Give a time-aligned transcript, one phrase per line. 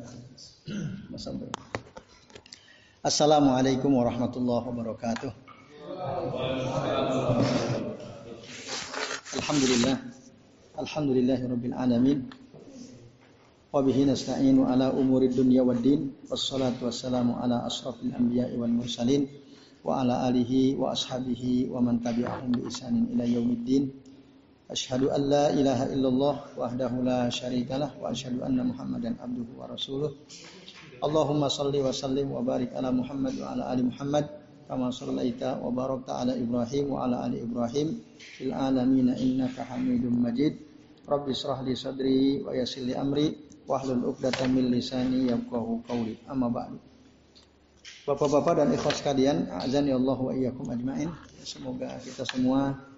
[3.04, 5.28] Assalamualaikum warahmatullahi wabarakatuh.
[9.36, 9.96] Alhamdulillah.
[10.80, 12.32] Alhamdulillahi rabbil alamin.
[13.68, 16.16] Wa bihi nasta'inu ala umuri dunya waddin.
[16.32, 19.28] Wassalatu wassalamu ala asrafil anbiya'i wal mursalin
[19.84, 22.00] wa ala alihi wa ashabihi wa man
[24.70, 30.14] Asyhadu an la ilaha illallah wahdahu la syarikalah wa asyhadu anna Muhammadan abduhu wa rasuluh.
[31.02, 34.30] Allahumma salli wa sallim wa barik ala Muhammad wa ala ali Muhammad
[34.70, 40.54] kama sallaita wa barakta ala Ibrahim wa ala ali Ibrahim fil alamin innaka Hamidum Majid.
[41.02, 43.34] Rabbi israh li sadri wa yassir li amri
[43.66, 46.14] wahlul 'uqdatam min lisani yafqahu qawli.
[46.30, 46.78] Amma ba'du.
[48.06, 51.10] Bapak-bapak dan ikhwas sekalian, azan ya Allah wa iyyakum ajmain.
[51.42, 52.89] Semoga kita semua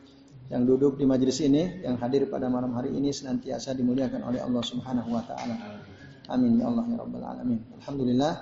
[0.53, 4.61] yang duduk di majelis ini, yang hadir pada malam hari ini senantiasa dimuliakan oleh Allah
[4.61, 5.81] Subhanahu wa taala.
[6.29, 7.61] Amin ya Allah ya rabbal alamin.
[7.81, 8.33] Alhamdulillah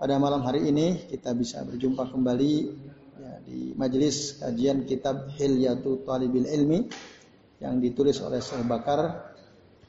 [0.00, 2.52] pada malam hari ini kita bisa berjumpa kembali
[3.20, 6.88] ya, di majelis kajian kitab Hilyatu Talibil Ilmi
[7.60, 9.32] yang ditulis oleh Syekh Bakar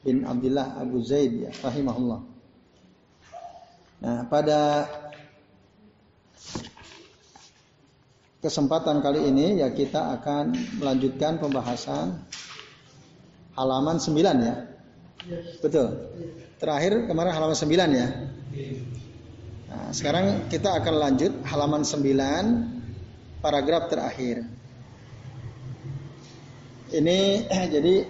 [0.04, 2.20] bin Abdullah Abu Zaid ya, rahimahullah.
[3.98, 4.84] Nah, pada
[8.38, 12.22] kesempatan kali ini ya kita akan melanjutkan pembahasan
[13.58, 14.54] halaman 9 ya.
[15.58, 15.86] Betul.
[16.62, 18.08] Terakhir kemarin halaman 9 ya.
[19.68, 24.46] Nah, sekarang kita akan lanjut halaman 9 paragraf terakhir.
[26.94, 27.18] Ini
[27.74, 28.06] jadi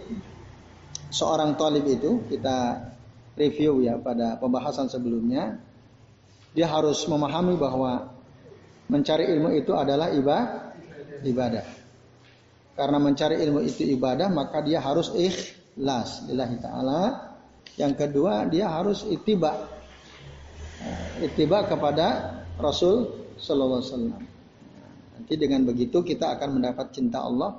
[1.08, 2.92] seorang talib itu kita
[3.40, 5.56] review ya pada pembahasan sebelumnya.
[6.52, 8.17] Dia harus memahami bahwa
[8.88, 11.64] mencari ilmu itu adalah ibadah.
[12.74, 17.02] Karena mencari ilmu itu ibadah, maka dia harus ikhlas lillahi taala.
[17.78, 19.54] Yang kedua, dia harus itiba.
[21.22, 23.06] Itiba kepada Rasul
[23.38, 24.22] sallallahu alaihi wasallam.
[25.18, 27.58] Nanti dengan begitu kita akan mendapat cinta Allah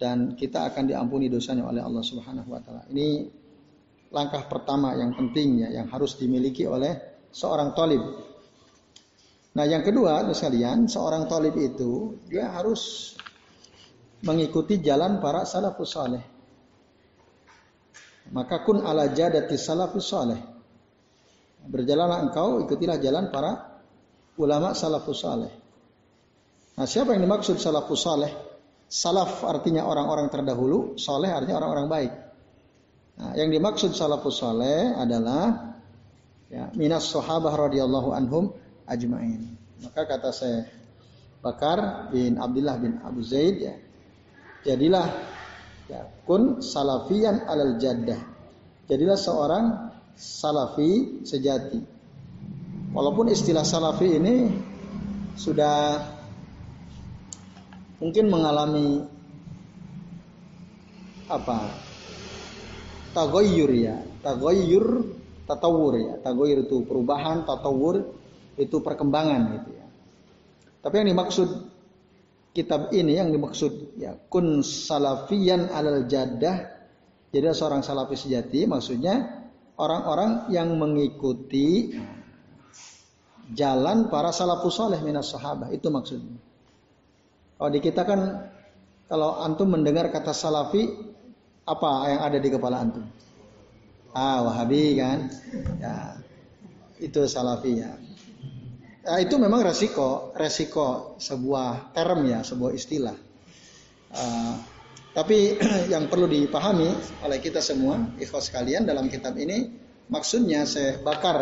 [0.00, 2.88] dan kita akan diampuni dosanya oleh Allah Subhanahu wa taala.
[2.88, 3.28] Ini
[4.08, 6.96] langkah pertama yang pentingnya yang harus dimiliki oleh
[7.28, 8.00] seorang talib
[9.50, 13.14] Nah yang kedua, sekalian, seorang talib itu dia harus
[14.22, 16.22] mengikuti jalan para salafus saleh.
[18.30, 20.38] Maka kun ala jadati salafus saleh.
[21.66, 23.82] Berjalanlah engkau, ikutilah jalan para
[24.38, 25.52] ulama salafus saleh.
[26.78, 28.32] Nah siapa yang dimaksud salafus saleh?
[28.90, 32.12] Salaf artinya orang-orang terdahulu, saleh artinya orang-orang baik.
[33.22, 35.74] Nah, yang dimaksud salafus saleh adalah
[36.50, 38.50] ya, minas sahabah radhiyallahu anhum
[38.90, 39.54] ajmain.
[39.80, 40.66] Maka kata saya
[41.40, 43.74] Bakar bin Abdullah bin Abu Zaid ya.
[44.60, 45.08] Jadilah
[45.88, 48.20] ya, kun salafiyan alal jaddah.
[48.84, 49.64] Jadilah seorang
[50.20, 51.80] salafi sejati.
[52.92, 54.52] Walaupun istilah salafi ini
[55.38, 55.96] sudah
[58.04, 59.08] mungkin mengalami
[61.24, 61.72] apa?
[63.16, 65.08] Tagoyur ya, tagoyur,
[65.48, 66.14] tatawur ya.
[66.20, 68.19] Tagoyur itu perubahan, tatawur
[68.60, 69.86] itu perkembangan gitu ya.
[70.84, 71.48] Tapi yang dimaksud
[72.52, 76.66] kitab ini yang dimaksud ya kun salafiyan alal jadah
[77.30, 79.46] jadi seorang salafi sejati maksudnya
[79.78, 81.94] orang-orang yang mengikuti
[83.54, 86.38] jalan para salafus saleh minas sahabah itu maksudnya.
[87.56, 88.20] Kalau di kita kan
[89.06, 90.86] kalau antum mendengar kata salafi
[91.66, 93.04] apa yang ada di kepala antum?
[94.10, 95.30] Ah, Wahabi kan?
[95.78, 96.18] Ya.
[96.98, 97.94] Itu salafi ya.
[99.00, 103.16] Nah, itu memang resiko, resiko sebuah term ya, sebuah istilah.
[104.12, 104.54] Uh,
[105.16, 105.56] tapi
[105.92, 106.92] yang perlu dipahami
[107.24, 109.72] oleh kita semua, ikhwas sekalian dalam kitab ini,
[110.12, 111.38] maksudnya saya Bakar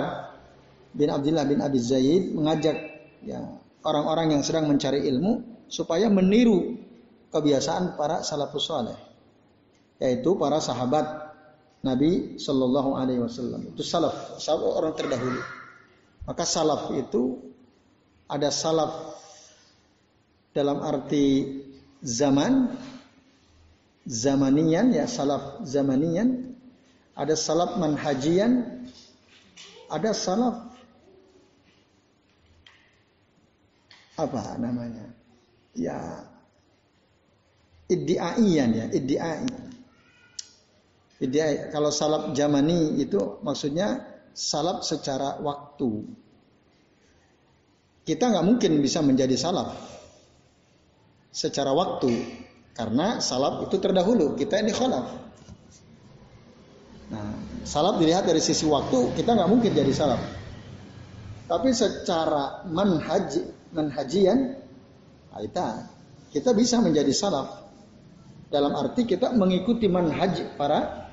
[0.94, 2.78] bin Abdullah bin Abi Zaid mengajak
[3.26, 3.42] ya
[3.82, 6.78] orang-orang yang sedang mencari ilmu supaya meniru
[7.34, 8.96] kebiasaan para salafus saleh,
[9.98, 11.34] yaitu para sahabat
[11.82, 15.57] Nabi Shallallahu Alaihi Wasallam itu salaf, salaf orang terdahulu.
[16.28, 17.40] Maka salaf itu
[18.28, 19.16] ada salaf
[20.52, 21.56] dalam arti
[22.04, 22.76] zaman
[24.04, 26.52] zamanian ya salaf zamanian.
[27.16, 28.84] Ada salaf manhajian
[29.88, 30.68] ada salaf
[34.20, 35.08] apa namanya?
[35.72, 36.28] Ya
[37.88, 39.48] iddiaian ya iddiai.
[41.24, 46.04] Iddiai kalau salaf zamani itu maksudnya salaf secara waktu
[48.08, 49.76] kita nggak mungkin bisa menjadi salaf
[51.28, 52.10] secara waktu
[52.78, 55.06] karena salaf itu terdahulu kita ini khalaf.
[57.10, 57.34] Nah,
[57.66, 60.22] salaf dilihat dari sisi waktu kita nggak mungkin jadi salaf.
[61.50, 63.34] Tapi secara manhaj
[63.74, 64.56] manhajian
[65.38, 65.68] kita
[66.30, 67.66] kita bisa menjadi salaf
[68.48, 71.10] dalam arti kita mengikuti manhaj para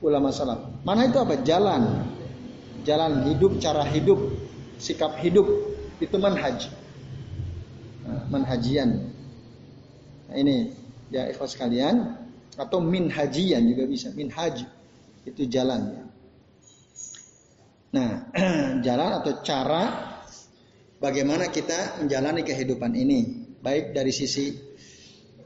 [0.00, 0.80] ulama salaf.
[0.80, 1.38] Mana itu apa?
[1.44, 2.15] Jalan.
[2.86, 4.18] Jalan hidup, cara hidup,
[4.78, 5.44] sikap hidup
[5.98, 6.70] itu manhaj.
[8.06, 9.10] Nah, manhajian.
[10.30, 10.70] Nah, ini
[11.10, 12.14] ya ikhwas sekalian
[12.54, 14.14] atau minhajian juga bisa.
[14.14, 14.62] Minhaj
[15.26, 16.06] itu jalan.
[17.90, 18.30] Nah,
[18.86, 19.82] jalan atau cara
[21.02, 24.54] bagaimana kita menjalani kehidupan ini, baik dari sisi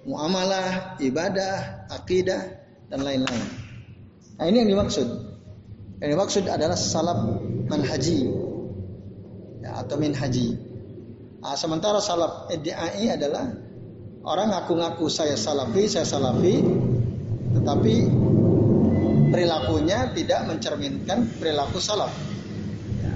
[0.05, 2.43] muamalah, ibadah, akidah
[2.93, 3.47] dan lain-lain.
[4.37, 5.30] Nah, ini yang dimaksud.
[6.01, 7.21] Yang dimaksud adalah salaf
[7.69, 8.33] manhaji
[9.61, 10.57] ya, atau minhaji.
[11.45, 13.53] Nah, sementara salaf idai adalah
[14.25, 16.65] orang ngaku-ngaku saya salafi, saya salafi,
[17.53, 17.95] tetapi
[19.29, 22.13] perilakunya tidak mencerminkan perilaku salaf.
[23.05, 23.13] Ya,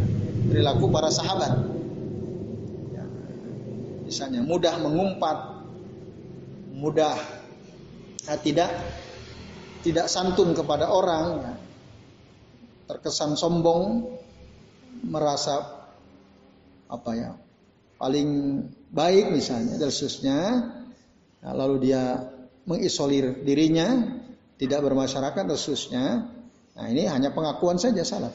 [0.53, 1.53] perilaku para sahabat.
[2.93, 3.05] Ya,
[4.05, 5.37] misalnya mudah mengumpat,
[6.77, 7.17] mudah
[8.29, 8.69] ya, tidak
[9.81, 11.53] tidak santun kepada orang, ya,
[12.85, 14.13] terkesan sombong,
[15.05, 15.85] merasa
[16.89, 17.33] apa ya
[17.99, 18.61] paling
[18.93, 20.39] baik misalnya dan seterusnya,
[21.41, 22.31] nah, lalu dia
[22.69, 24.21] mengisolir dirinya
[24.61, 26.31] tidak bermasyarakat khususnya.
[26.75, 28.35] Nah ini hanya pengakuan saja salaf.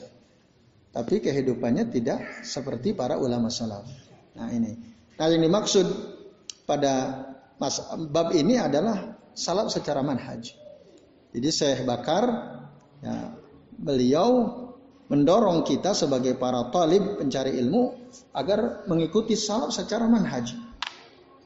[0.90, 3.86] Tapi kehidupannya tidak seperti para ulama salaf.
[4.36, 4.74] Nah ini.
[5.20, 5.86] Nah yang dimaksud
[6.64, 7.26] pada
[7.60, 10.56] mas, bab ini adalah salaf secara manhaj.
[11.30, 12.26] Jadi Syekh Bakar,
[13.06, 13.38] ya,
[13.80, 14.52] beliau
[15.10, 20.54] mendorong kita sebagai para talib pencari ilmu agar mengikuti salaf secara manhaj.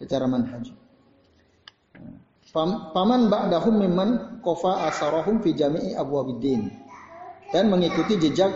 [0.01, 0.73] Secara manhaj.
[2.93, 4.09] Paman ba'dahum mimman
[4.45, 6.69] kofa asarahum fi jami'i abwabiddin.
[7.49, 8.51] Dan mengikuti jejak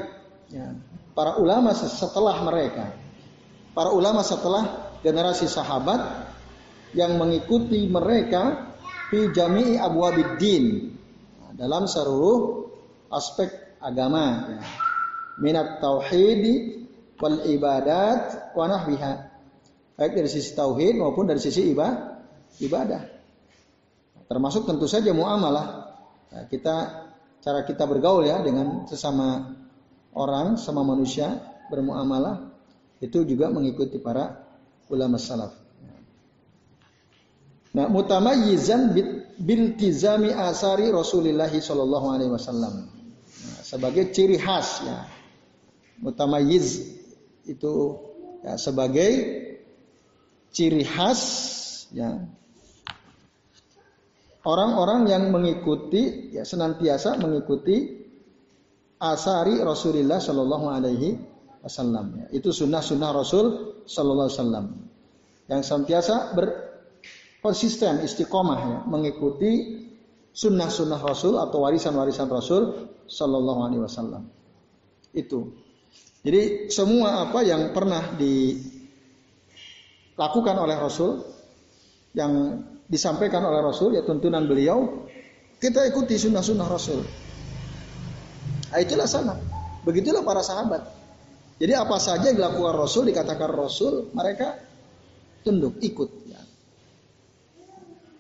[0.53, 0.73] ya,
[1.17, 2.93] para ulama setelah mereka.
[3.73, 6.29] Para ulama setelah generasi sahabat
[6.93, 8.73] yang mengikuti mereka
[9.09, 10.93] fi jami'i abwabiddin.
[11.41, 12.69] Nah, dalam seluruh
[13.09, 14.57] aspek agama.
[14.57, 14.61] Ya.
[15.37, 16.43] Minat tauhid
[17.21, 19.13] wal ibadat wa nahbiha.
[19.97, 23.01] Baik dari sisi tauhid maupun dari sisi ibadah.
[24.27, 25.97] Termasuk tentu saja muamalah.
[26.33, 26.75] Nah, kita
[27.41, 29.55] cara kita bergaul ya dengan sesama
[30.13, 31.37] orang, sama manusia
[31.71, 32.51] bermuamalah
[32.99, 34.43] itu juga mengikuti para
[34.89, 35.53] ulama salaf.
[37.77, 38.89] Nah, mutamayyizan
[39.37, 42.96] biltizami asari Rasulullah sallallahu alaihi wasallam.
[43.67, 45.03] Sebagai ciri khas ya.
[45.99, 46.87] Mutamayyiz
[47.43, 47.99] itu
[48.39, 49.11] ya sebagai
[50.55, 51.19] ciri khas
[51.91, 52.23] ya
[54.47, 58.07] orang-orang yang mengikuti ya senantiasa mengikuti
[59.03, 61.09] asari Rasulullah Shallallahu Alaihi
[61.59, 62.23] Wasallam.
[62.23, 62.39] Ya.
[62.39, 63.45] Itu sunnah-sunnah Rasul
[63.83, 64.65] Shallallahu Alaihi Wasallam
[65.51, 69.83] yang senantiasa berkonsisten istiqomah ya mengikuti
[70.31, 74.27] sunnah-sunnah Rasul atau warisan-warisan Rasul Shallallahu Alaihi Wasallam.
[75.15, 75.55] Itu.
[76.21, 78.59] Jadi semua apa yang pernah dilakukan
[80.59, 81.23] oleh Rasul
[82.11, 85.07] yang disampaikan oleh Rasul ya tuntunan beliau
[85.57, 87.01] kita ikuti sunnah-sunnah Rasul.
[88.67, 89.33] Nah, itulah sana.
[89.87, 90.83] Begitulah para sahabat.
[91.57, 94.53] Jadi apa saja yang dilakukan Rasul dikatakan Rasul mereka
[95.41, 96.09] tunduk ikut.
[96.29, 96.41] Ya.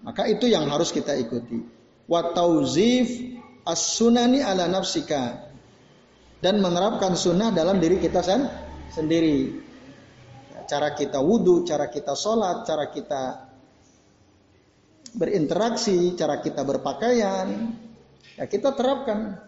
[0.01, 1.61] Maka itu yang harus kita ikuti.
[2.09, 3.36] Wa tauzif
[3.67, 5.51] as-sunani ala nafsika
[6.39, 8.47] dan menerapkan sunnah dalam diri kita sen
[8.95, 9.67] sendiri.
[10.67, 13.23] Cara kita wudhu, cara kita sholat, cara kita
[15.15, 17.71] berinteraksi, cara kita berpakaian,
[18.35, 19.39] ya kita terapkan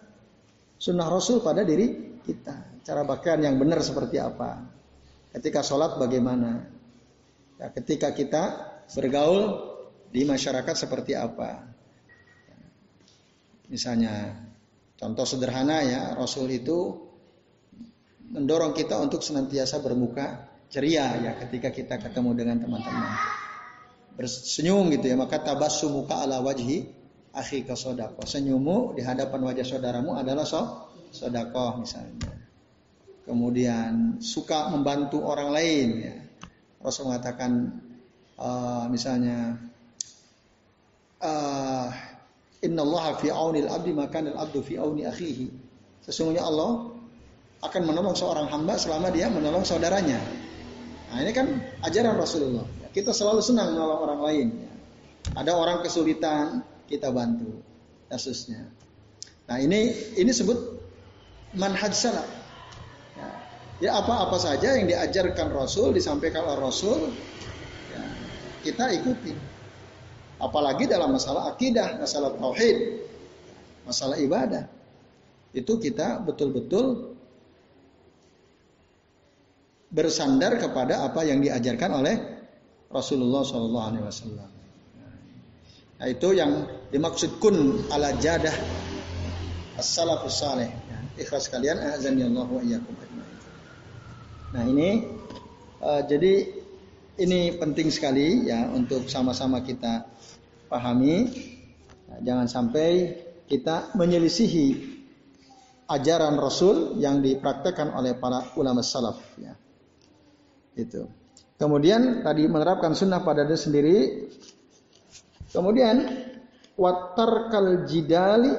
[0.80, 2.82] sunnah Rasul pada diri kita.
[2.88, 4.64] Cara pakaian yang benar seperti apa?
[5.36, 6.66] Ketika sholat bagaimana?
[7.60, 8.44] Ya, ketika kita
[8.96, 9.60] bergaul
[10.10, 11.70] di masyarakat seperti apa?
[13.70, 14.34] Misalnya,
[14.98, 17.10] contoh sederhana ya, Rasul itu
[18.30, 23.10] mendorong kita untuk senantiasa bermuka ceria ya ketika kita ketemu dengan teman-teman.
[24.14, 26.86] Bersenyum gitu ya maka tabassumuka ala wajhi
[27.34, 28.26] akhi sodako.
[28.26, 32.30] Senyummu di hadapan wajah saudaramu adalah so sodako misalnya.
[33.26, 36.16] Kemudian suka membantu orang lain ya.
[36.80, 37.82] Rasul mengatakan
[38.40, 39.58] uh, misalnya
[41.22, 41.88] uh,
[42.60, 45.48] Inna Allah fi aunil abdi maka abdu fi auni akhihi
[46.04, 46.92] sesungguhnya Allah
[47.64, 50.20] akan menolong seorang hamba selama dia menolong saudaranya
[51.10, 51.48] nah ini kan
[51.84, 54.48] ajaran Rasulullah kita selalu senang menolong orang lain.
[55.38, 57.62] Ada orang kesulitan, kita bantu
[58.10, 58.66] kasusnya.
[59.46, 60.58] Nah ini ini sebut
[61.54, 62.26] manhaj salaf.
[63.14, 63.30] Ya,
[63.78, 67.14] ya apa-apa saja yang diajarkan Rasul, disampaikan oleh Rasul,
[67.94, 68.02] ya,
[68.66, 69.38] kita ikuti.
[70.40, 73.04] Apalagi dalam masalah akidah, masalah tauhid,
[73.84, 74.72] masalah ibadah.
[75.52, 77.16] Itu kita betul-betul
[79.92, 82.16] bersandar kepada apa yang diajarkan oleh
[82.88, 84.50] Rasulullah SAW.
[86.00, 88.56] Nah, itu yang dimaksud kun ala jadah
[89.76, 90.72] as-salafus saleh.
[91.20, 92.64] Ikhlas kalian azan Allah wa
[94.50, 95.04] Nah, ini
[95.84, 96.48] uh, jadi
[97.20, 100.08] ini penting sekali ya untuk sama-sama kita
[100.70, 101.26] pahami.
[102.08, 103.18] Nah, jangan sampai
[103.50, 104.98] kita menyelisihi
[105.90, 109.58] ajaran Rasul yang dipraktekkan oleh para ulama salaf ya.
[110.78, 111.10] Itu.
[111.60, 113.98] Kemudian tadi menerapkan sunnah pada diri sendiri.
[115.50, 116.08] Kemudian
[116.78, 118.54] watarkal jidali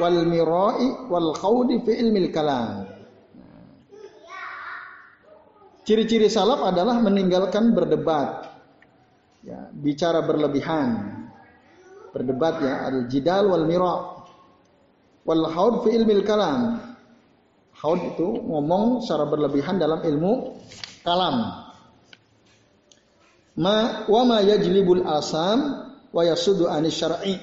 [0.00, 2.90] wal mirai wal khawdi fi ilmil kalam.
[5.84, 8.56] Ciri-ciri salaf adalah meninggalkan berdebat,
[9.44, 11.13] ya, bicara berlebihan,
[12.14, 13.94] berdebat ya, al jidal wal mira,
[15.26, 16.78] wal haud fi ilmil kalam.
[17.74, 20.56] Haud itu ngomong secara berlebihan dalam ilmu
[21.02, 21.66] kalam.
[23.58, 27.36] Ma wa ma yajlibul asam wa yasudu anis syar'i.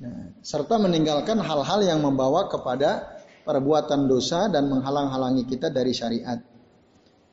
[0.00, 6.38] Nah, serta meninggalkan hal-hal yang membawa kepada perbuatan dosa dan menghalang-halangi kita dari syariat.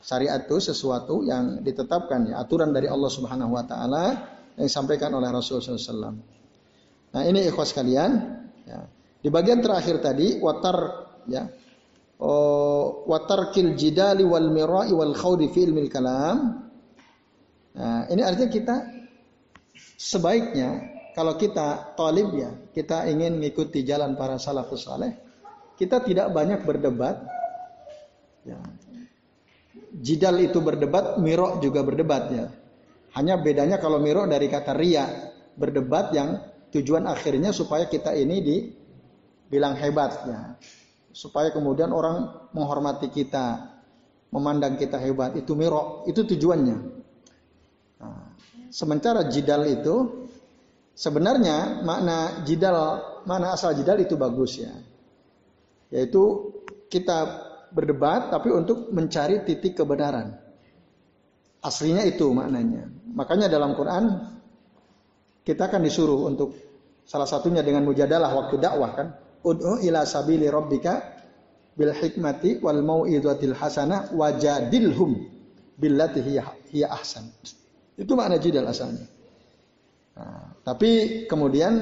[0.04, 4.06] Syariat itu sesuatu yang ditetapkan ya, aturan dari Allah Subhanahu wa taala
[4.60, 6.43] yang disampaikan oleh Rasulullah SAW.
[7.14, 8.12] Nah, ini ikhwas kalian,
[8.66, 8.82] ya.
[9.24, 10.76] Di bagian terakhir tadi watar
[11.32, 11.48] ya
[12.20, 16.68] oh, watarkil jidali wal mirai wal khawdi fi ilmil kalam.
[17.74, 18.76] Nah, ini artinya kita
[19.98, 20.70] sebaiknya
[21.14, 25.14] kalau kita talib ya, kita ingin mengikuti jalan para salafus saleh,
[25.78, 27.22] kita tidak banyak berdebat.
[28.44, 28.60] Ya,
[29.94, 32.50] Jidal itu berdebat, miro juga berdebat ya.
[33.14, 35.06] Hanya bedanya kalau miro dari kata ria,
[35.54, 36.42] berdebat yang
[36.74, 40.42] tujuan akhirnya supaya kita ini dibilang hebat ya.
[41.14, 43.70] Supaya kemudian orang menghormati kita,
[44.34, 46.78] memandang kita hebat, itu miro, itu tujuannya.
[48.02, 48.34] Nah,
[48.74, 50.26] sementara jidal itu
[50.98, 52.78] sebenarnya makna jidal,
[53.30, 54.74] makna asal jidal itu bagus ya.
[55.94, 56.50] Yaitu
[56.90, 60.34] kita berdebat tapi untuk mencari titik kebenaran.
[61.62, 62.90] Aslinya itu maknanya.
[63.14, 64.34] Makanya dalam Quran
[65.44, 66.56] kita akan disuruh untuk
[67.04, 69.08] salah satunya dengan mujadalah waktu dakwah kan.
[69.44, 71.04] Ud'u ila sabili rabbika
[71.76, 75.20] bil hikmati wal mau'izatil hasanah wajadilhum
[75.76, 77.28] billati hiya, ahsan.
[78.00, 79.04] Itu makna jidal asalnya.
[80.14, 81.82] Nah, tapi kemudian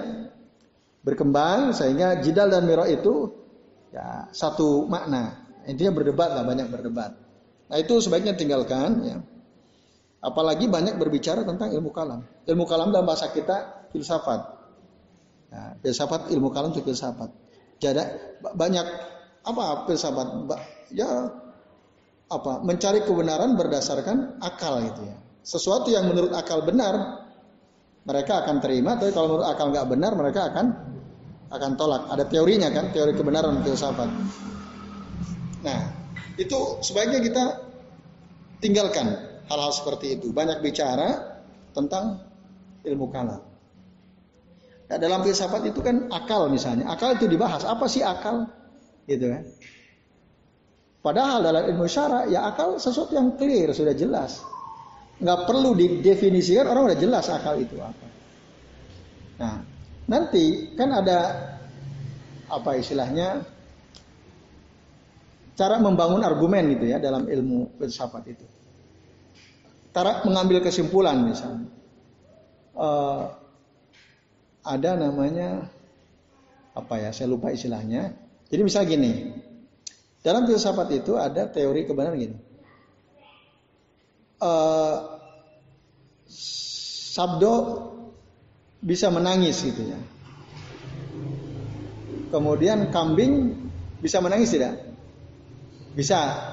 [1.05, 3.29] berkembang sehingga jidal dan miro itu
[3.91, 7.13] ya satu makna Intinya berdebat lah, banyak berdebat.
[7.69, 9.17] Nah itu sebaiknya tinggalkan ya.
[10.21, 12.25] Apalagi banyak berbicara tentang ilmu kalam.
[12.45, 14.60] Ilmu kalam dalam bahasa kita filsafat.
[15.51, 17.27] Nah, filsafat ilmu kalam itu filsafat.
[17.83, 18.03] Jadi
[18.39, 18.87] banyak
[19.43, 20.27] apa filsafat?
[20.95, 21.27] Ya
[22.31, 22.63] apa?
[22.63, 25.17] Mencari kebenaran berdasarkan akal gitu ya.
[25.43, 27.27] Sesuatu yang menurut akal benar
[28.07, 30.65] mereka akan terima, tapi kalau menurut akal nggak benar mereka akan
[31.51, 32.07] akan tolak.
[32.07, 34.07] Ada teorinya kan, teori kebenaran filsafat.
[35.67, 35.79] Nah,
[36.39, 37.43] itu sebaiknya kita
[38.63, 39.19] tinggalkan
[39.51, 40.31] hal-hal seperti itu.
[40.31, 41.43] Banyak bicara
[41.75, 42.23] tentang
[42.87, 43.50] ilmu kalam.
[44.91, 46.91] Nah, dalam filsafat itu kan akal misalnya.
[46.91, 47.63] Akal itu dibahas.
[47.63, 48.43] Apa sih akal?
[49.07, 49.47] Gitu kan.
[50.99, 54.43] Padahal dalam ilmu syara ya akal sesuatu yang clear, sudah jelas.
[55.23, 58.07] Nggak perlu didefinisikan, orang udah jelas akal itu apa.
[59.39, 59.63] Nah,
[60.11, 61.19] nanti kan ada
[62.51, 63.47] apa istilahnya
[65.55, 68.45] cara membangun argumen gitu ya dalam ilmu filsafat itu.
[69.95, 71.71] Cara mengambil kesimpulan misalnya.
[72.75, 73.40] Uh,
[74.61, 75.67] ada namanya
[76.77, 77.09] apa ya?
[77.13, 78.13] Saya lupa istilahnya.
[78.51, 79.31] Jadi misal gini,
[80.21, 82.37] dalam filsafat itu ada teori kebenaran gini.
[84.41, 85.21] Uh,
[87.13, 87.53] sabdo
[88.81, 89.99] bisa menangis gitu ya.
[92.31, 93.55] Kemudian kambing
[94.01, 94.79] bisa menangis tidak?
[95.93, 96.49] Bisa.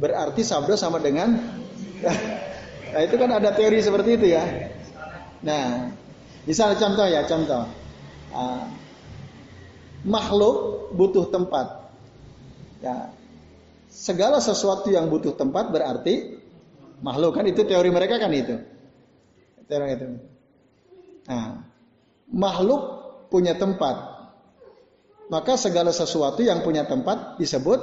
[0.00, 1.36] Berarti sabdo sama dengan
[2.90, 4.42] Nah, itu kan ada teori seperti itu ya.
[5.46, 5.94] Nah,
[6.48, 7.62] misalnya contoh ya, contoh.
[8.30, 8.64] Uh,
[10.06, 10.56] makhluk
[10.94, 11.92] butuh tempat.
[12.80, 13.12] Ya.
[13.90, 16.38] Segala sesuatu yang butuh tempat berarti
[17.02, 18.56] makhluk kan itu teori mereka kan itu.
[19.68, 20.06] Teori itu.
[21.28, 21.62] Nah,
[22.30, 22.82] makhluk
[23.28, 24.18] punya tempat.
[25.30, 27.78] maka segala sesuatu yang punya tempat disebut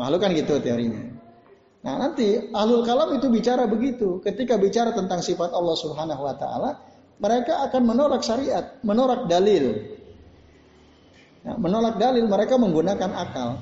[0.00, 1.04] makhluk kan gitu teorinya.
[1.84, 4.24] Nah nanti ahlul kalam itu bicara begitu.
[4.24, 6.70] Ketika bicara tentang sifat Allah Subhanahu Wa Taala,
[7.18, 9.74] mereka akan menolak syariat, menolak dalil.
[11.42, 13.58] Nah, menolak dalil mereka menggunakan akal.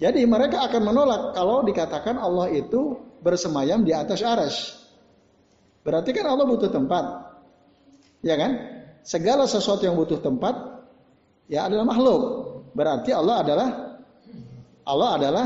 [0.00, 4.54] Jadi mereka akan menolak kalau dikatakan Allah itu bersemayam di atas aras.
[5.86, 7.04] Berarti kan Allah butuh tempat.
[8.24, 8.58] Ya kan?
[9.02, 10.54] Segala sesuatu yang butuh tempat
[11.46, 12.20] ya adalah makhluk.
[12.72, 13.68] Berarti Allah adalah
[14.82, 15.44] Allah adalah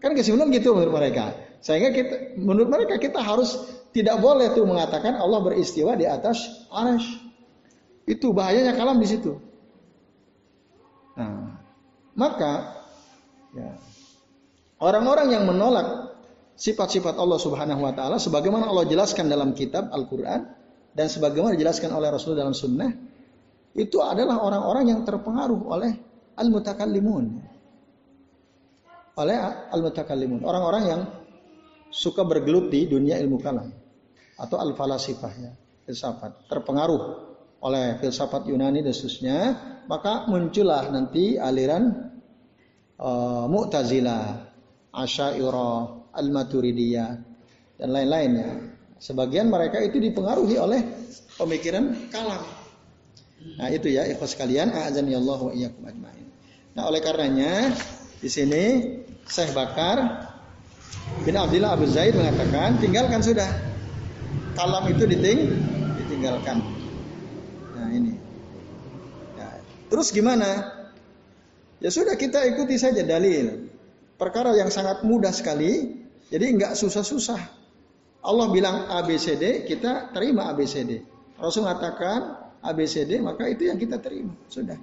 [0.00, 1.36] kan kesimpulan gitu menurut mereka.
[1.60, 7.18] Sehingga kita menurut mereka kita harus tidak boleh tuh mengatakan Allah beristiwa di atas arash.
[8.06, 9.34] Itu bahayanya kalam di situ.
[11.18, 11.58] Nah,
[12.14, 12.80] maka
[13.54, 13.74] ya,
[14.78, 16.14] orang-orang yang menolak
[16.54, 20.54] sifat-sifat Allah Subhanahu wa taala sebagaimana Allah jelaskan dalam kitab Al-Qur'an
[20.94, 22.90] dan sebagaimana dijelaskan oleh Rasul dalam sunnah
[23.74, 25.92] itu adalah orang-orang yang terpengaruh oleh
[26.34, 27.24] al-mutakallimun.
[29.18, 29.36] Oleh
[29.70, 31.00] al-mutakallimun, orang-orang yang
[31.90, 33.79] suka bergelut di dunia ilmu kalam
[34.40, 35.52] atau al-falasifah ya,
[35.84, 37.28] filsafat, terpengaruh
[37.60, 39.38] oleh filsafat Yunani dan seterusnya,
[39.84, 41.92] maka muncullah nanti aliran
[42.96, 44.48] uh, Mu'tazilah,
[44.96, 47.10] Asy'ariyah, Al-Maturidiyah
[47.76, 48.80] dan lain-lainnya.
[48.96, 50.80] Sebagian mereka itu dipengaruhi oleh
[51.36, 52.60] pemikiran kalam
[53.40, 56.28] Nah itu ya ikhwas sekalian, azani Allah wa iyyakum ajmain.
[56.76, 57.72] Nah oleh karenanya
[58.20, 58.64] di sini
[59.24, 60.28] Syekh Bakar
[61.24, 63.48] bin Abdullah Abu Zaid mengatakan tinggalkan sudah
[64.56, 65.40] kalam itu diting
[66.02, 66.62] ditinggalkan.
[67.76, 68.14] Nah ini.
[69.38, 69.54] Nah,
[69.90, 70.80] terus gimana?
[71.80, 73.70] Ya sudah kita ikuti saja dalil.
[74.20, 75.96] Perkara yang sangat mudah sekali,
[76.28, 77.40] jadi nggak susah-susah.
[78.20, 81.00] Allah bilang ABCD, kita terima ABCD.
[81.40, 84.76] Rasul mengatakan ABCD maka itu yang kita terima sudah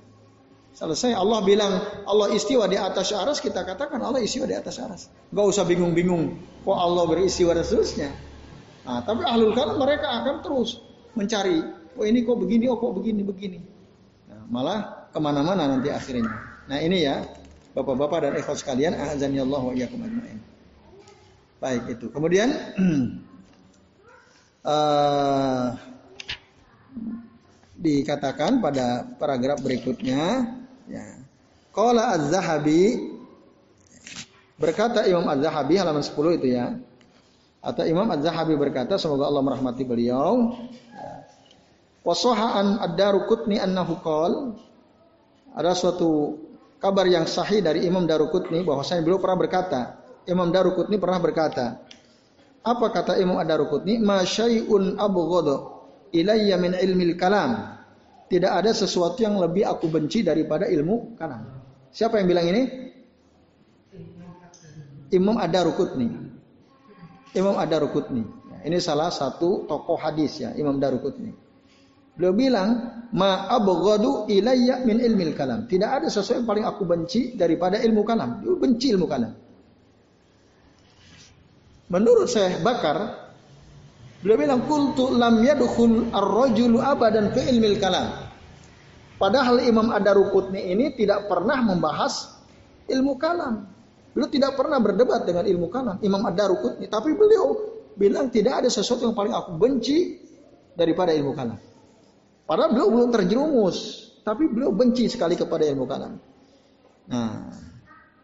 [0.73, 1.77] selesai Allah bilang
[2.09, 6.37] Allah istiwa di atas aras kita katakan Allah istiwa di atas aras Gak usah bingung-bingung
[6.65, 8.09] kok Allah beristiwa dan seterusnya
[8.87, 10.79] nah, tapi ahlul kalam mereka akan terus
[11.13, 11.59] mencari
[11.99, 13.59] oh ini kok begini oh kok begini begini
[14.31, 14.79] nah, malah
[15.11, 16.31] ke mana-mana nanti akhirnya
[16.71, 17.21] nah ini ya
[17.75, 20.39] bapak-bapak dan ikhwas sekalian azani Allah wa iyyakum ajmain
[21.59, 22.49] baik itu kemudian
[24.63, 25.75] uh,
[27.77, 30.49] dikatakan pada paragraf berikutnya
[30.89, 31.05] ya.
[31.69, 33.13] Qala Az-Zahabi
[34.57, 36.73] berkata Imam Az-Zahabi halaman 10 itu ya.
[37.67, 40.55] Atau Imam Az-Zahabi berkata semoga Allah merahmati beliau.
[40.95, 41.27] Ya.
[42.07, 44.55] Wasohaan ad-Daruqutni annahu qol
[45.51, 46.39] ada suatu
[46.79, 49.81] kabar yang sahih dari Imam Daruqutni bahwasanya beliau pernah berkata,
[50.23, 51.83] Imam Daruqutni pernah berkata,
[52.63, 53.99] apa kata Imam Ad-Daruqutni?
[53.99, 55.83] Ma syai'un abghadu
[56.15, 57.75] ilayya min ilmil kalam.
[58.27, 61.47] Tidak ada sesuatu yang lebih aku benci daripada ilmu kalam.
[61.91, 62.63] Siapa yang bilang ini?
[65.11, 66.26] Imam Ad-Darukutni.
[67.37, 68.25] Imam Ad-Darukutni.
[68.65, 71.31] Ini salah satu tokoh hadis ya, Imam Darukutni.
[72.17, 72.69] Beliau bilang,
[73.13, 78.01] "Ma abghadu ilayya min ilmil kalam." Tidak ada sesuatu yang paling aku benci daripada ilmu
[78.01, 78.41] kalam.
[78.41, 79.31] Dia benci ilmu kalam.
[81.87, 83.27] Menurut saya Bakar,
[84.17, 88.27] Beliau bilang kultu lam yadkhul ar-rajulu abadan fi ilmil kalam.
[89.21, 92.37] Padahal Imam Ad-Darukutni ini tidak pernah membahas
[92.89, 93.69] ilmu kalam.
[94.17, 97.53] Beliau tidak pernah berdebat dengan ilmu kalam Imam Ad-Darukutni, tapi beliau
[97.93, 100.17] bilang tidak ada sesuatu yang paling aku benci
[100.73, 101.61] daripada ilmu kalam.
[102.49, 103.77] Padahal beliau belum terjerumus,
[104.25, 106.17] tapi beliau benci sekali kepada ilmu kalam.
[107.13, 107.53] Nah,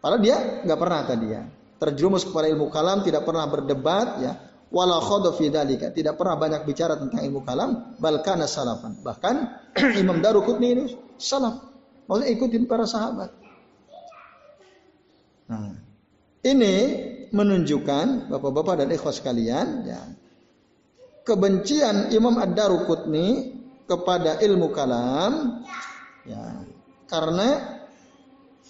[0.02, 1.42] padahal dia nggak pernah tadi ya
[1.84, 4.32] terjerumus kepada ilmu kalam, tidak pernah berdebat ya,
[4.72, 5.92] wala khadha fi dalika.
[5.92, 9.04] Tidak pernah banyak bicara tentang ilmu kalam, balkana salafan.
[9.04, 9.34] Bahkan
[10.02, 10.84] Imam Daruqutni ini
[11.20, 11.60] salaf.
[12.08, 13.30] Maksudnya ikutin para sahabat.
[15.44, 15.76] Nah,
[16.44, 16.74] ini
[17.34, 20.00] menunjukkan Bapak-bapak dan ikhwas sekalian ya.
[21.24, 23.56] Kebencian Imam Ad-Daruqutni
[23.88, 25.64] kepada ilmu kalam
[26.28, 26.64] ya
[27.08, 27.80] karena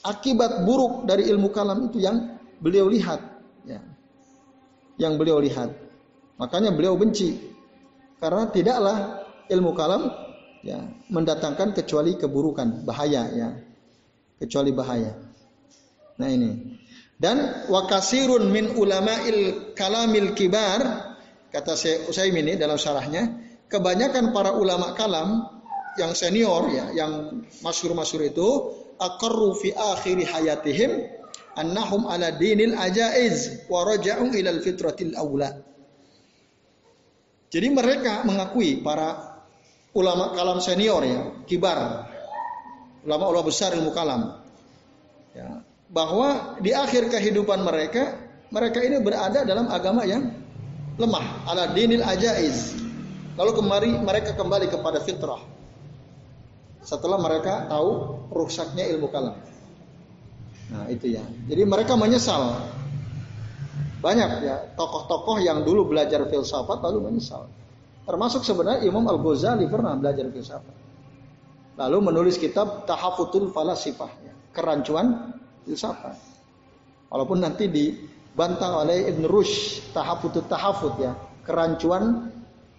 [0.06, 3.22] akibat buruk dari ilmu kalam itu yang beliau lihat
[3.66, 3.82] ya
[4.98, 5.84] yang beliau lihat
[6.38, 7.38] Makanya beliau benci
[8.18, 10.10] karena tidaklah ilmu kalam
[10.66, 10.82] ya
[11.12, 13.48] mendatangkan kecuali keburukan, bahaya ya.
[14.34, 15.14] Kecuali bahaya.
[16.18, 16.82] Nah ini.
[17.14, 21.14] Dan wakasirun min ulama'il kalamil kibar
[21.54, 23.30] kata saya ini dalam syarahnya,
[23.70, 25.46] kebanyakan para ulama kalam
[25.94, 28.48] yang senior ya, yang masyur-masyur itu
[28.98, 30.90] aqarru fi akhiri hayatihim
[31.54, 35.54] annahum ala dinil ajaiz wa raja'u ila fitratil awla.
[37.54, 39.38] Jadi mereka mengakui para
[39.94, 42.10] ulama kalam senior ya, kibar.
[43.04, 44.40] ulama-ulama besar ilmu kalam.
[45.36, 48.16] Ya, bahwa di akhir kehidupan mereka,
[48.50, 50.30] mereka ini berada dalam agama yang
[50.96, 52.76] lemah, ala dinil ajaiz.
[53.34, 55.42] Lalu kemari mereka kembali kepada fitrah.
[56.84, 59.34] Setelah mereka tahu rusaknya ilmu kalam.
[60.70, 61.24] Nah, itu ya.
[61.50, 62.60] Jadi mereka menyesal.
[64.04, 67.48] Banyak ya tokoh-tokoh yang dulu belajar filsafat lalu menyesal.
[68.04, 70.76] Termasuk sebenarnya Imam Al-Ghazali pernah belajar filsafat.
[71.74, 75.33] Lalu menulis kitab Tahafutul Falasifah, ya, kerancuan
[75.64, 76.16] filsafat.
[77.08, 81.12] Walaupun nanti dibantah oleh Ibn Rushd, Tahafutul Tahafut ya,
[81.44, 82.30] kerancuan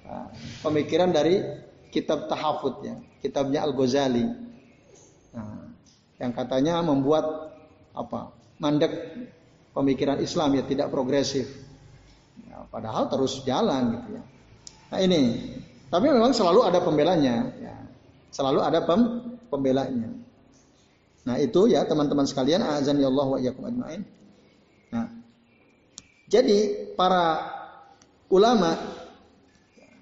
[0.06, 0.28] nah,
[0.62, 1.42] pemikiran dari
[1.90, 4.26] kitab Tahafut ya, kitabnya Al-Ghazali.
[5.36, 5.72] Nah,
[6.22, 7.52] yang katanya membuat
[7.96, 8.32] apa?
[8.56, 8.92] mandek
[9.76, 11.48] pemikiran Islam ya tidak progresif.
[12.48, 14.24] Ya, padahal terus jalan gitu ya.
[14.96, 15.22] Nah ini,
[15.92, 17.52] tapi memang selalu ada pembelanya.
[17.60, 17.76] Ya.
[18.32, 19.02] Selalu ada pem
[19.52, 20.12] pembelanya.
[21.26, 24.02] Nah itu ya teman-teman sekalian, azan ya Allah wa ajmain.
[24.94, 25.06] Nah,
[26.30, 27.42] jadi para
[28.30, 28.78] ulama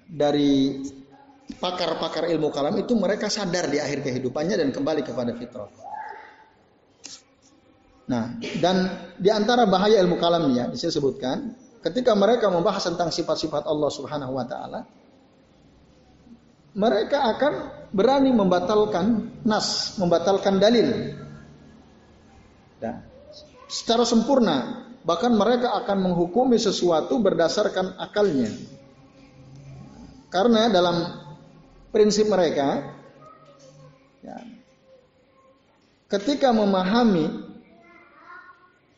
[0.04, 0.84] dari
[1.60, 5.68] pakar-pakar ilmu kalam itu mereka sadar di akhir kehidupannya dan kembali kepada fitrah.
[8.04, 8.76] Nah, dan
[9.16, 14.44] di antara bahaya ilmu kalam ya, disebutkan ketika mereka membahas tentang sifat-sifat Allah Subhanahu wa
[14.44, 14.84] taala,
[16.74, 17.52] mereka akan
[17.94, 21.14] berani membatalkan nas, membatalkan dalil.
[22.82, 23.06] Dan
[23.70, 28.50] secara sempurna, bahkan mereka akan menghukumi sesuatu berdasarkan akalnya.
[30.34, 30.96] Karena dalam
[31.94, 32.82] prinsip mereka,
[34.18, 34.36] ya,
[36.10, 37.30] ketika memahami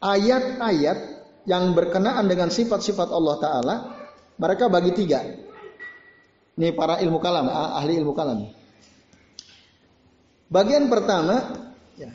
[0.00, 0.98] ayat-ayat
[1.44, 3.76] yang berkenaan dengan sifat-sifat Allah Ta'ala,
[4.40, 5.45] mereka bagi tiga.
[6.56, 8.48] Ini para ilmu kalam, ahli ilmu kalam.
[10.48, 11.52] Bagian pertama
[12.00, 12.08] ya,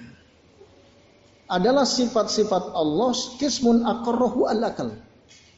[1.45, 4.97] adalah sifat-sifat Allah kismun akarrohu al akal.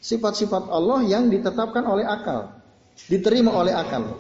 [0.04, 2.60] Sifat-sifat Allah yang ditetapkan oleh akal,
[3.08, 4.20] diterima oleh akal.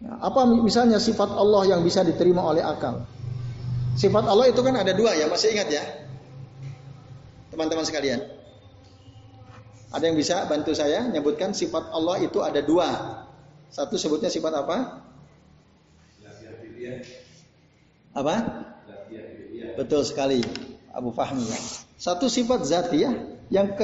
[0.00, 3.04] Nah, apa misalnya sifat Allah yang bisa diterima oleh akal?
[4.00, 5.84] Sifat Allah itu kan ada dua ya, masih ingat ya?
[7.52, 8.39] Teman-teman sekalian.
[9.90, 12.88] Ada yang bisa bantu saya nyebutkan sifat Allah itu ada dua.
[13.70, 14.76] Satu sebutnya sifat apa?
[18.14, 18.34] Apa?
[19.78, 20.42] Betul sekali,
[20.94, 21.46] Abu Fahmi.
[21.98, 23.14] Satu sifat zatiyah,
[23.50, 23.74] yang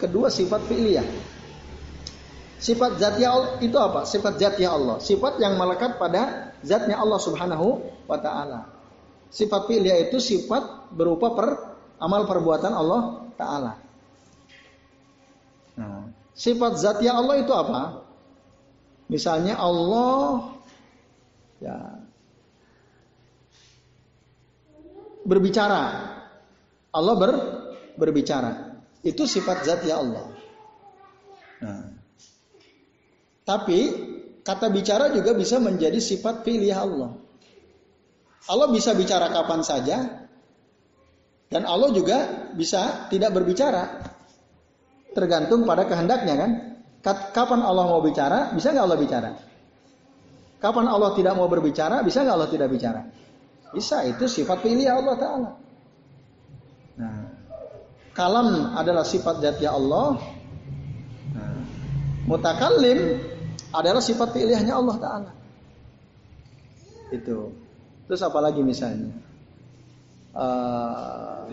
[0.00, 1.04] kedua sifat fi'liyah.
[2.56, 4.08] Sifat zatiyah itu apa?
[4.08, 4.96] Sifat zatiyah Allah.
[5.04, 7.68] Sifat yang melekat pada zatnya Allah Subhanahu
[8.08, 8.72] wa taala.
[9.28, 11.48] Sifat fi'liyah itu sifat berupa per
[12.00, 13.00] amal perbuatan Allah
[13.36, 13.91] taala.
[16.32, 18.08] Sifat zatnya Allah itu apa?
[19.12, 20.56] Misalnya Allah
[21.60, 21.76] ya
[25.24, 26.12] berbicara.
[26.92, 27.30] Allah ber,
[27.96, 28.80] berbicara.
[29.04, 30.26] Itu sifat zatnya Allah.
[31.62, 31.84] Nah,
[33.46, 33.80] tapi
[34.42, 37.10] kata bicara juga bisa menjadi sifat pilih Allah.
[38.50, 40.26] Allah bisa bicara kapan saja
[41.46, 44.11] dan Allah juga bisa tidak berbicara.
[45.12, 46.50] Tergantung pada kehendaknya kan.
[47.34, 49.30] Kapan Allah mau bicara, bisa nggak Allah bicara?
[50.62, 53.02] Kapan Allah tidak mau berbicara, bisa nggak Allah tidak bicara?
[53.74, 55.50] Bisa, itu sifat pilih Allah Ta'ala.
[57.02, 57.26] Nah,
[58.14, 60.22] kalam adalah sifat zatnya Allah.
[61.34, 61.56] Nah,
[62.30, 63.18] mutakallim
[63.74, 65.30] adalah sifat pilihnya Allah Ta'ala.
[67.10, 67.50] Itu.
[68.06, 69.10] Terus apa lagi misalnya?
[70.32, 71.44] Uh,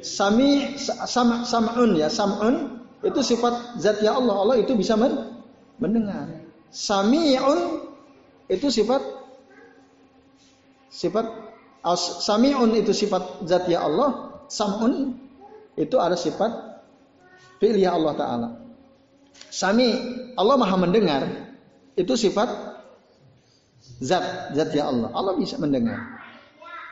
[0.00, 4.34] sami sama sam'un ya sam'un itu sifat zatnya Allah.
[4.42, 5.38] Allah itu bisa men
[5.78, 6.26] mendengar.
[6.68, 7.86] Sami'un
[8.50, 9.00] itu sifat
[10.90, 11.26] sifat
[12.24, 14.42] sami'un itu sifat zatnya Allah.
[14.50, 15.14] Sam'un
[15.78, 16.50] itu ada sifat
[17.62, 18.48] fi'liyah Allah Ta'ala.
[19.48, 19.86] Sami
[20.34, 21.22] Allah maha mendengar
[21.94, 22.50] itu sifat
[24.02, 25.08] zat zatnya Allah.
[25.14, 26.18] Allah bisa mendengar.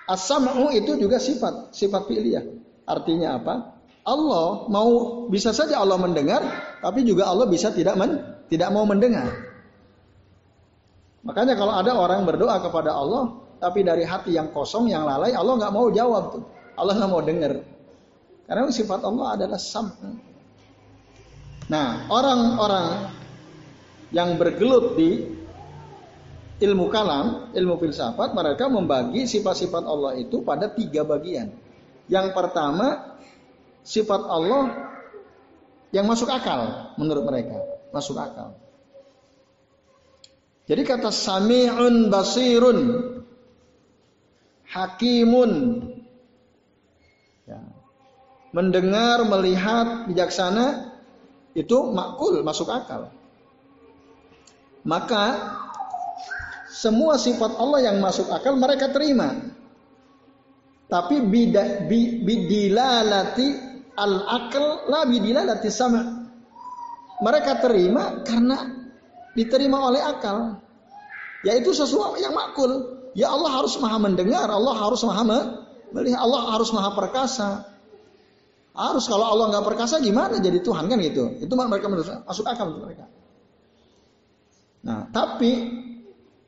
[0.07, 2.47] As-sam'u itu juga sifat sifat fi'liyah.
[2.87, 3.76] Artinya apa?
[4.07, 4.91] Allah mau
[5.27, 6.39] bisa saja Allah mendengar,
[6.79, 9.27] tapi juga Allah bisa tidak men, tidak mau mendengar.
[11.27, 15.59] Makanya kalau ada orang berdoa kepada Allah, tapi dari hati yang kosong, yang lalai, Allah
[15.59, 16.45] nggak mau jawab tuh.
[16.79, 17.53] Allah nggak mau dengar.
[18.47, 19.91] Karena sifat Allah adalah sam.
[21.67, 23.11] Nah, orang-orang
[24.15, 25.27] yang bergelut di
[26.63, 31.51] ilmu kalam, ilmu filsafat, mereka membagi sifat-sifat Allah itu pada tiga bagian.
[32.07, 33.19] Yang pertama
[33.87, 34.91] sifat Allah
[35.95, 37.63] yang masuk akal menurut mereka,
[37.95, 38.59] masuk akal.
[40.67, 42.79] Jadi kata sami'un basirun
[44.67, 45.53] hakimun
[47.47, 47.63] ya.
[48.51, 50.91] mendengar, melihat, bijaksana
[51.55, 53.15] itu makul, masuk akal.
[54.83, 55.55] Maka
[56.75, 59.55] semua sifat Allah yang masuk akal mereka terima.
[60.87, 61.19] Tapi
[62.23, 63.66] bidilalati
[63.97, 66.29] al akal la bidilalati sama.
[67.17, 68.69] Mereka terima karena
[69.33, 70.61] diterima oleh akal.
[71.43, 72.97] Yaitu sesuatu yang makul.
[73.17, 75.25] Ya Allah harus maha mendengar, Allah harus maha
[75.89, 77.65] melihat, Allah harus maha perkasa.
[78.77, 81.41] Harus kalau Allah nggak perkasa gimana jadi Tuhan kan gitu.
[81.41, 81.89] Itu mereka
[82.29, 83.09] masuk akal mereka.
[84.85, 85.67] Nah, tapi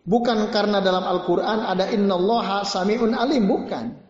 [0.05, 4.08] bukan karena dalam Al-Qur'an ada innallaha samiun alim bukan.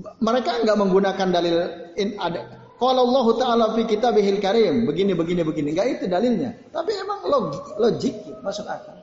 [0.00, 1.56] Mereka nggak menggunakan dalil
[2.00, 4.90] in, ada kalau Allah Ta'ala fi kitabihil karim.
[4.90, 5.70] Begini, begini, begini.
[5.70, 6.50] Enggak itu dalilnya.
[6.74, 8.98] Tapi emang logik, logik masuk akal.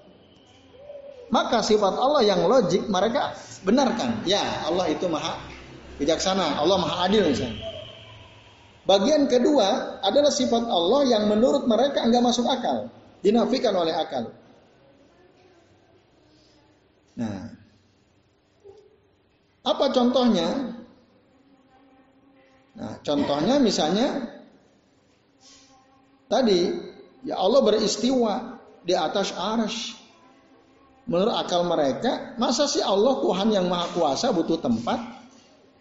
[1.32, 3.32] Maka sifat Allah yang logik mereka
[3.64, 4.20] benarkan.
[4.28, 5.40] Ya Allah itu maha
[5.96, 6.60] bijaksana.
[6.60, 7.56] Allah maha adil misalnya.
[8.84, 12.92] Bagian kedua adalah sifat Allah yang menurut mereka enggak masuk akal.
[13.24, 14.28] Dinafikan oleh akal.
[17.16, 17.48] Nah,
[19.64, 20.79] apa contohnya?
[22.80, 24.40] Nah, contohnya misalnya
[26.32, 26.72] tadi
[27.28, 28.34] ya Allah beristiwa
[28.88, 30.00] di atas arsy.
[31.10, 35.02] Menurut akal mereka, masa sih Allah Tuhan yang Maha Kuasa butuh tempat?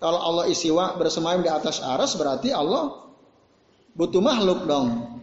[0.01, 3.13] Kalau Allah istiwa bersemayam di atas aras berarti Allah
[3.93, 5.21] butuh makhluk dong.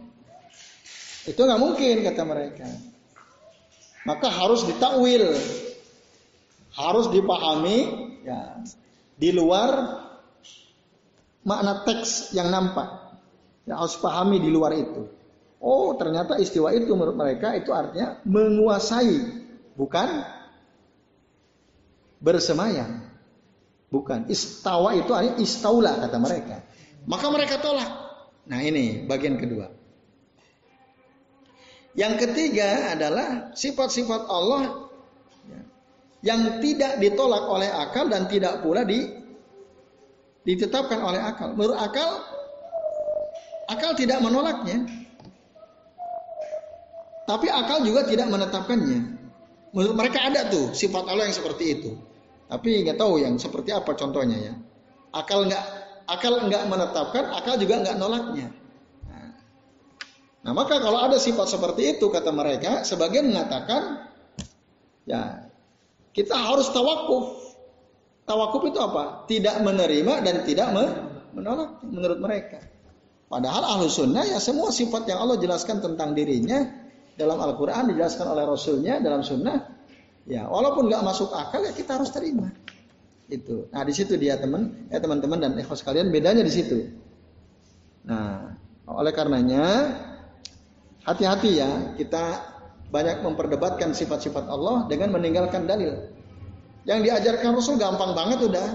[1.26, 2.70] Itu nggak mungkin kata mereka.
[4.06, 5.26] Maka harus ditakwil,
[6.78, 7.78] harus dipahami
[8.22, 8.62] ya
[9.18, 10.05] di luar
[11.46, 13.06] makna teks yang nampak.
[13.66, 15.06] Ya, harus pahami di luar itu.
[15.62, 19.46] Oh, ternyata istiwa itu menurut mereka itu artinya menguasai,
[19.78, 20.08] bukan
[22.18, 23.06] bersemayam.
[23.86, 24.26] Bukan.
[24.26, 26.56] Istawa itu artinya istaula kata mereka.
[27.06, 27.90] Maka mereka tolak.
[28.50, 29.70] Nah ini bagian kedua.
[31.96, 34.86] Yang ketiga adalah sifat-sifat Allah
[36.20, 39.25] yang tidak ditolak oleh akal dan tidak pula di
[40.46, 41.52] ditetapkan oleh akal.
[41.58, 42.22] Menurut akal,
[43.66, 44.86] akal tidak menolaknya.
[47.26, 49.18] Tapi akal juga tidak menetapkannya.
[49.74, 51.90] Menurut mereka ada tuh sifat Allah yang seperti itu.
[52.46, 54.54] Tapi nggak tahu yang seperti apa contohnya ya.
[55.10, 55.64] Akal nggak
[56.06, 58.54] akal nggak menetapkan, akal juga nggak nolaknya.
[60.46, 64.06] Nah, maka kalau ada sifat seperti itu kata mereka, sebagian mengatakan
[65.02, 65.50] ya
[66.14, 67.35] kita harus tawakuf
[68.26, 69.24] Tawakuf itu apa?
[69.30, 70.74] Tidak menerima dan tidak
[71.30, 72.58] menolak menurut mereka.
[73.26, 76.62] Padahal ahlu sunnah ya semua sifat yang Allah jelaskan tentang dirinya
[77.14, 79.78] dalam Al-Quran dijelaskan oleh Rasulnya dalam sunnah.
[80.26, 82.50] Ya walaupun nggak masuk akal ya kita harus terima.
[83.30, 83.70] Itu.
[83.70, 86.78] Nah di situ dia teman, ya teman-teman dan ikhwas kalian bedanya di situ.
[88.06, 88.54] Nah
[88.86, 89.90] oleh karenanya
[91.02, 92.42] hati-hati ya kita
[92.90, 96.15] banyak memperdebatkan sifat-sifat Allah dengan meninggalkan dalil.
[96.86, 98.68] Yang diajarkan Rasul gampang banget udah.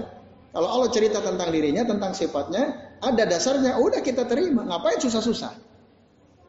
[0.52, 4.68] Kalau Allah cerita tentang dirinya, tentang sifatnya, ada dasarnya, udah kita terima.
[4.68, 5.56] Ngapain susah-susah?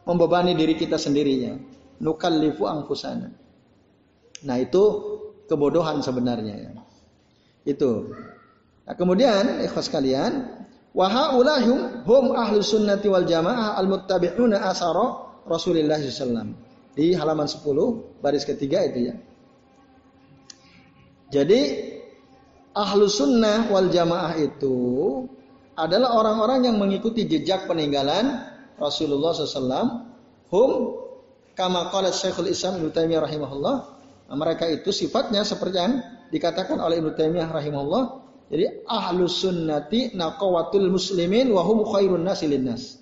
[0.04, 1.56] Membebani diri kita sendirinya.
[2.04, 3.32] Nukallifu angfusana.
[4.44, 4.84] Nah itu
[5.48, 6.72] kebodohan sebenarnya ya.
[7.64, 8.12] Itu.
[8.84, 10.52] Nah, kemudian ikhwas kalian,
[10.92, 16.52] wahaulahum hum ahlu sunnati wal jamaah al muttabi'una asara Rasulullah SAW.
[16.92, 19.16] Di halaman 10 baris ketiga itu ya.
[21.34, 21.62] Jadi
[22.78, 24.78] ahlu sunnah wal jamaah itu
[25.74, 28.46] adalah orang-orang yang mengikuti jejak peninggalan
[28.78, 30.14] Rasulullah SAW.
[30.54, 30.72] Hum
[31.58, 33.76] kama qala Syekhul Islam Ibnu Taimiyah rahimahullah.
[34.34, 35.94] Mereka itu sifatnya seperti yang
[36.30, 38.04] dikatakan oleh Ibnu Taimiyah rahimahullah.
[38.54, 43.02] Jadi ahlu sunnati naqawatul muslimin wa hum khairun nasi linnas.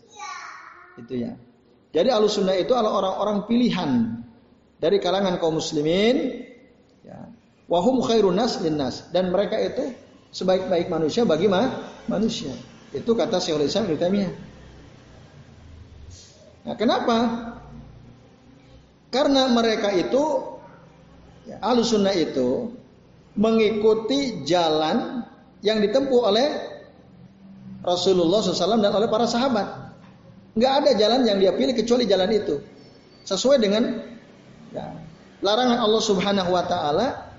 [0.96, 1.36] Itu ya.
[1.92, 3.92] Jadi ahlu sunnah itu adalah orang-orang pilihan
[4.80, 6.48] dari kalangan kaum muslimin
[7.72, 9.08] Wahum khairun nas linnas.
[9.16, 9.96] Dan mereka itu
[10.36, 12.52] sebaik-baik manusia bagi ma manusia.
[12.92, 14.52] Itu kata Syekhul Islam Ibnu
[16.62, 17.18] Nah, kenapa?
[19.10, 20.24] Karena mereka itu
[21.50, 22.76] ya, sunnah itu
[23.34, 25.26] mengikuti jalan
[25.66, 26.48] yang ditempuh oleh
[27.82, 29.96] Rasulullah SAW dan oleh para sahabat.
[30.54, 32.62] Nggak ada jalan yang dia pilih kecuali jalan itu.
[33.26, 34.06] Sesuai dengan
[34.70, 34.86] ya,
[35.42, 37.31] larangan Allah Subhanahu Wa Taala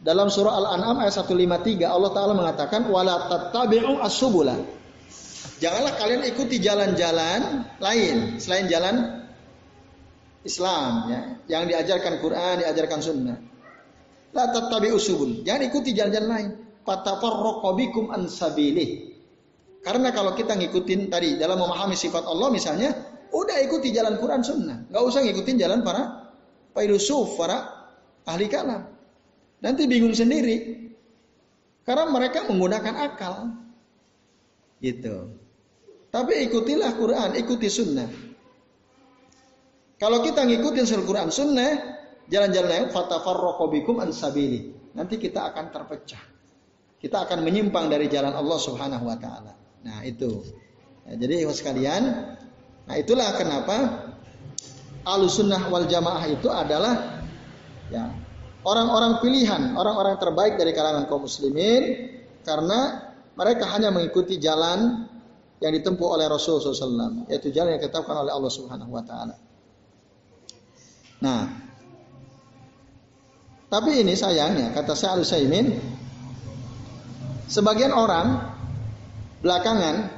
[0.00, 4.56] dalam surah Al-An'am ayat 153 Allah Ta'ala mengatakan wala tattabi'u as-subula.
[5.60, 8.96] Janganlah kalian ikuti jalan-jalan lain selain jalan
[10.40, 11.20] Islam ya,
[11.52, 13.36] yang diajarkan Quran, diajarkan sunnah.
[14.32, 15.44] La tattabi usubul.
[15.44, 16.50] Jangan ikuti jalan-jalan lain.
[16.80, 18.24] Fatafarraqu bikum an.
[19.80, 22.94] Karena kalau kita ngikutin tadi dalam memahami sifat Allah misalnya,
[23.32, 24.88] udah ikuti jalan Quran sunnah.
[24.88, 26.32] Gak usah ngikutin jalan para
[26.72, 27.90] filosof, para
[28.24, 28.99] ahli kalam.
[29.60, 30.88] Nanti bingung sendiri.
[31.84, 33.34] Karena mereka menggunakan akal.
[34.80, 35.36] Gitu.
[36.10, 38.08] Tapi ikutilah Quran, ikuti sunnah.
[40.00, 41.70] Kalau kita ngikutin surah Quran sunnah,
[42.32, 44.72] jalan-jalan yang fatafarraqu bikum an sabili.
[44.96, 46.24] Nanti kita akan terpecah.
[46.96, 49.52] Kita akan menyimpang dari jalan Allah Subhanahu wa taala.
[49.84, 50.40] Nah, itu.
[51.04, 52.02] Ya, jadi sekalian,
[52.84, 53.76] nah itulah kenapa
[55.04, 57.24] Ahlussunnah wal Jamaah itu adalah
[57.88, 58.12] ya
[58.64, 62.12] orang-orang pilihan, orang-orang terbaik dari kalangan kaum muslimin
[62.44, 65.08] karena mereka hanya mengikuti jalan
[65.60, 69.36] yang ditempuh oleh Rasulullah SAW, yaitu jalan yang ditetapkan oleh Allah Subhanahu Wa Taala.
[71.20, 71.40] Nah,
[73.68, 75.76] tapi ini sayangnya kata saya al Saimin,
[77.44, 78.40] sebagian orang
[79.44, 80.10] belakangan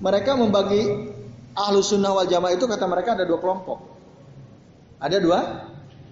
[0.00, 1.12] mereka membagi
[1.52, 3.78] ahlu sunnah wal jamaah itu kata mereka ada dua kelompok.
[5.04, 5.40] Ada dua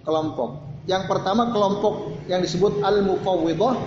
[0.05, 0.68] kelompok.
[0.89, 3.77] Yang pertama kelompok yang disebut al-mufawwidah,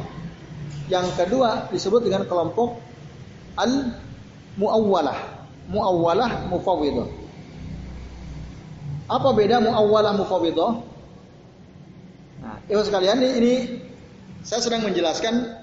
[0.87, 2.79] yang kedua disebut dengan kelompok
[3.59, 5.19] al-muawwalah.
[5.67, 7.11] Muawwalah mufawwidah.
[9.11, 10.73] Apa beda muawwalah mufawwidah?
[12.39, 13.55] Nah, ibu sekalian ini, ini
[14.47, 15.59] saya sedang menjelaskan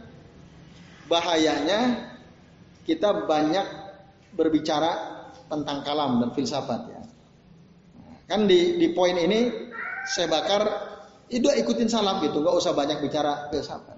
[1.07, 2.11] bahayanya
[2.83, 3.63] kita banyak
[4.35, 7.01] berbicara tentang kalam dan filsafat ya.
[8.27, 9.71] Kan di di poin ini
[10.05, 10.63] saya bakar
[11.29, 13.97] itu ikutin salaf gitu, nggak usah banyak bicara filsafat.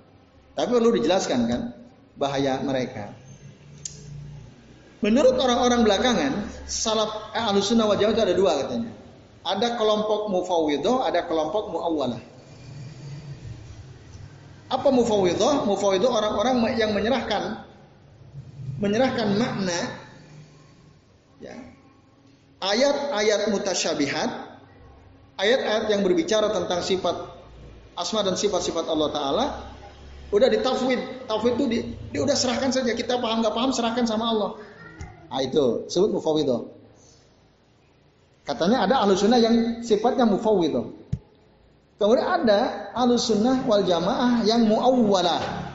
[0.56, 1.62] Tapi perlu dijelaskan kan
[2.20, 3.16] bahaya mereka.
[5.02, 6.34] Menurut orang-orang belakangan,
[6.70, 8.92] salaf eh, alusunah wajah itu ada dua katanya.
[9.42, 12.22] Ada kelompok mufawwidah, ada kelompok muawwalah.
[14.70, 15.66] Apa mufawwidah?
[15.66, 17.66] Mufawwidah orang-orang yang menyerahkan
[18.82, 19.80] menyerahkan makna
[21.38, 21.54] ya,
[22.66, 24.30] ayat-ayat mutasyabihat
[25.42, 27.18] ayat-ayat yang berbicara tentang sifat
[27.98, 29.46] asma dan sifat-sifat Allah Taala
[30.32, 31.78] udah ditafwid, tafwid itu di,
[32.16, 34.50] dia udah serahkan saja kita paham nggak paham serahkan sama Allah.
[35.28, 36.72] Nah itu sebut mufawwidah.
[38.48, 40.88] Katanya ada ahlu sunnah yang sifatnya mufawwidah.
[42.00, 45.70] Kemudian ada ahlu sunnah wal jamaah yang muawwalah.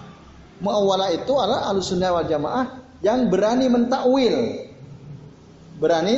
[0.65, 4.67] Muawwalah itu adalah ahlu sunnah wal jamaah yang berani mentakwil.
[5.77, 6.17] Berani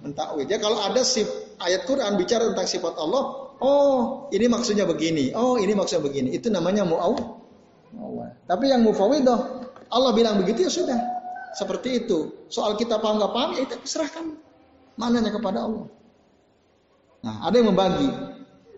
[0.00, 0.46] mentakwil.
[0.46, 1.28] Jadi kalau ada sif,
[1.60, 6.34] ayat Quran bicara tentang sifat Allah, oh ini maksudnya begini, oh ini maksudnya begini.
[6.34, 7.14] Itu namanya mu'aw.
[8.44, 9.38] Tapi yang mufawidah,
[9.88, 11.00] Allah bilang begitu ya sudah.
[11.54, 12.48] Seperti itu.
[12.50, 14.34] Soal kita paham nggak paham ya itu serahkan
[14.98, 15.86] mananya kepada Allah.
[17.24, 18.10] Nah, ada yang membagi.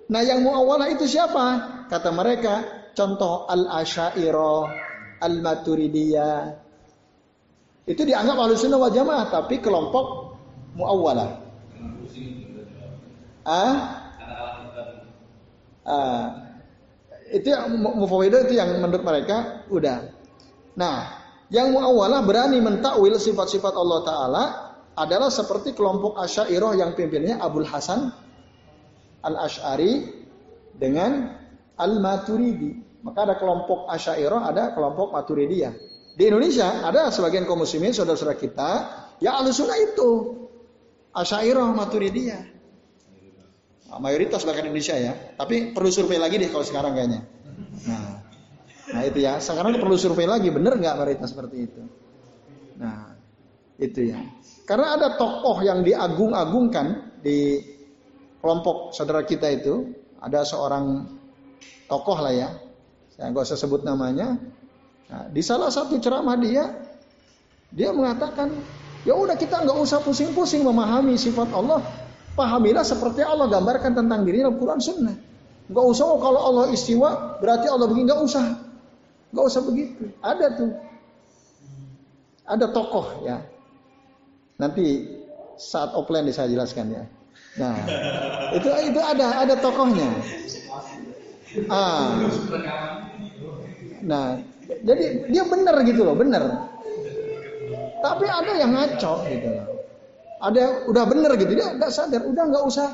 [0.06, 1.44] Nah, yang muawalah itu siapa?
[1.90, 2.62] Kata mereka,
[2.94, 4.64] contoh al-asyairah,
[5.18, 6.62] al-maturidiyah.
[7.86, 10.38] Itu dianggap ahlu sunnah wal jamaah, tapi kelompok
[10.78, 11.45] muawalah.
[13.46, 13.74] Ah?
[15.86, 16.26] Ah.
[17.30, 20.10] Itu yang mufawidah itu yang menurut mereka udah.
[20.74, 24.44] Nah, yang muawalah berani mentakwil sifat-sifat Allah Taala
[24.98, 28.10] adalah seperti kelompok Asy'ariyah yang pimpinnya Abdul Hasan
[29.22, 30.10] Al Ash'ari
[30.74, 31.38] dengan
[31.78, 32.82] Al Maturidi.
[33.06, 35.74] Maka ada kelompok Asy'ariyah, ada kelompok Maturidiyah.
[36.16, 38.70] Di Indonesia ada sebagian kaum muslimin saudara-saudara kita
[39.22, 40.10] yang alusuna itu
[41.14, 42.55] Asy'ariyah Maturidiyah.
[43.86, 45.12] Nah, mayoritas bahkan Indonesia ya.
[45.38, 47.22] Tapi perlu survei lagi deh kalau sekarang kayaknya.
[47.86, 48.20] Nah,
[48.90, 49.38] nah itu ya.
[49.38, 51.82] Sekarang perlu survei lagi, bener nggak mayoritas seperti itu?
[52.82, 53.14] Nah,
[53.78, 54.18] itu ya.
[54.66, 57.62] Karena ada tokoh yang diagung-agungkan di
[58.42, 61.06] kelompok saudara kita itu, ada seorang
[61.86, 62.50] tokoh lah ya.
[63.14, 64.34] Saya nggak usah sebut namanya.
[65.06, 66.74] Nah, di salah satu ceramah dia,
[67.70, 68.50] dia mengatakan,
[69.06, 71.80] ya udah kita nggak usah pusing-pusing memahami sifat Allah,
[72.36, 75.16] Pahamilah seperti Allah gambarkan tentang dirinya Al-Quran Sunnah.
[75.66, 78.06] Gak usah oh, kalau Allah istiwa berarti Allah begini.
[78.12, 78.44] Gak usah.
[79.32, 80.12] Gak usah begitu.
[80.20, 80.70] Ada tuh.
[82.46, 83.40] Ada tokoh ya.
[84.60, 85.16] Nanti
[85.56, 87.04] saat offline saya jelaskan ya.
[87.56, 87.76] Nah,
[88.52, 90.08] itu itu ada ada tokohnya.
[91.72, 92.20] Ah.
[94.04, 94.36] Nah,
[94.84, 96.68] jadi dia benar gitu loh, benar.
[98.04, 99.75] Tapi ada yang ngaco gitu loh.
[100.36, 102.88] Ada udah bener gitu dia nggak sadar, udah nggak usah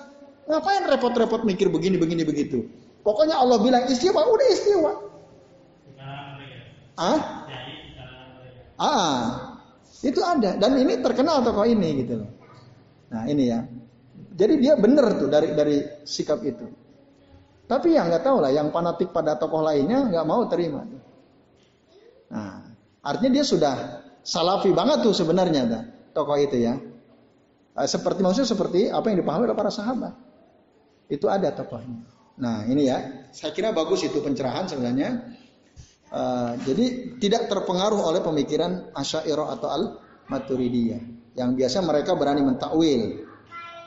[0.47, 2.67] ngapain repot-repot mikir begini begini begitu.
[3.03, 4.93] Pokoknya Allah bilang istiwa, udah istiwa.
[6.93, 7.21] Ah?
[8.79, 9.23] Ah,
[10.03, 12.31] itu ada dan ini terkenal tokoh ini gitu loh.
[13.11, 13.63] Nah ini ya.
[14.33, 15.77] Jadi dia benar tuh dari dari
[16.07, 16.67] sikap itu.
[17.69, 20.83] Tapi yang nggak tahu lah, yang fanatik pada tokoh lainnya nggak mau terima.
[22.33, 22.65] Nah,
[23.05, 23.75] artinya dia sudah
[24.25, 25.83] salafi banget tuh sebenarnya dah,
[26.17, 26.75] tokoh itu ya.
[27.73, 30.13] Nah, seperti maksudnya seperti apa yang dipahami oleh para sahabat.
[31.09, 32.05] Itu ada tokohnya.
[32.41, 35.37] Nah ini ya, saya kira bagus itu pencerahan sebenarnya.
[36.13, 41.01] Uh, jadi tidak terpengaruh oleh pemikiran Asy'ariyah atau Al-Maturidiyah
[41.33, 43.25] yang biasa mereka berani mentakwil.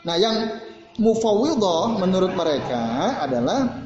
[0.06, 0.58] Nah, yang
[0.98, 2.82] mufawwidhah menurut mereka
[3.22, 3.86] adalah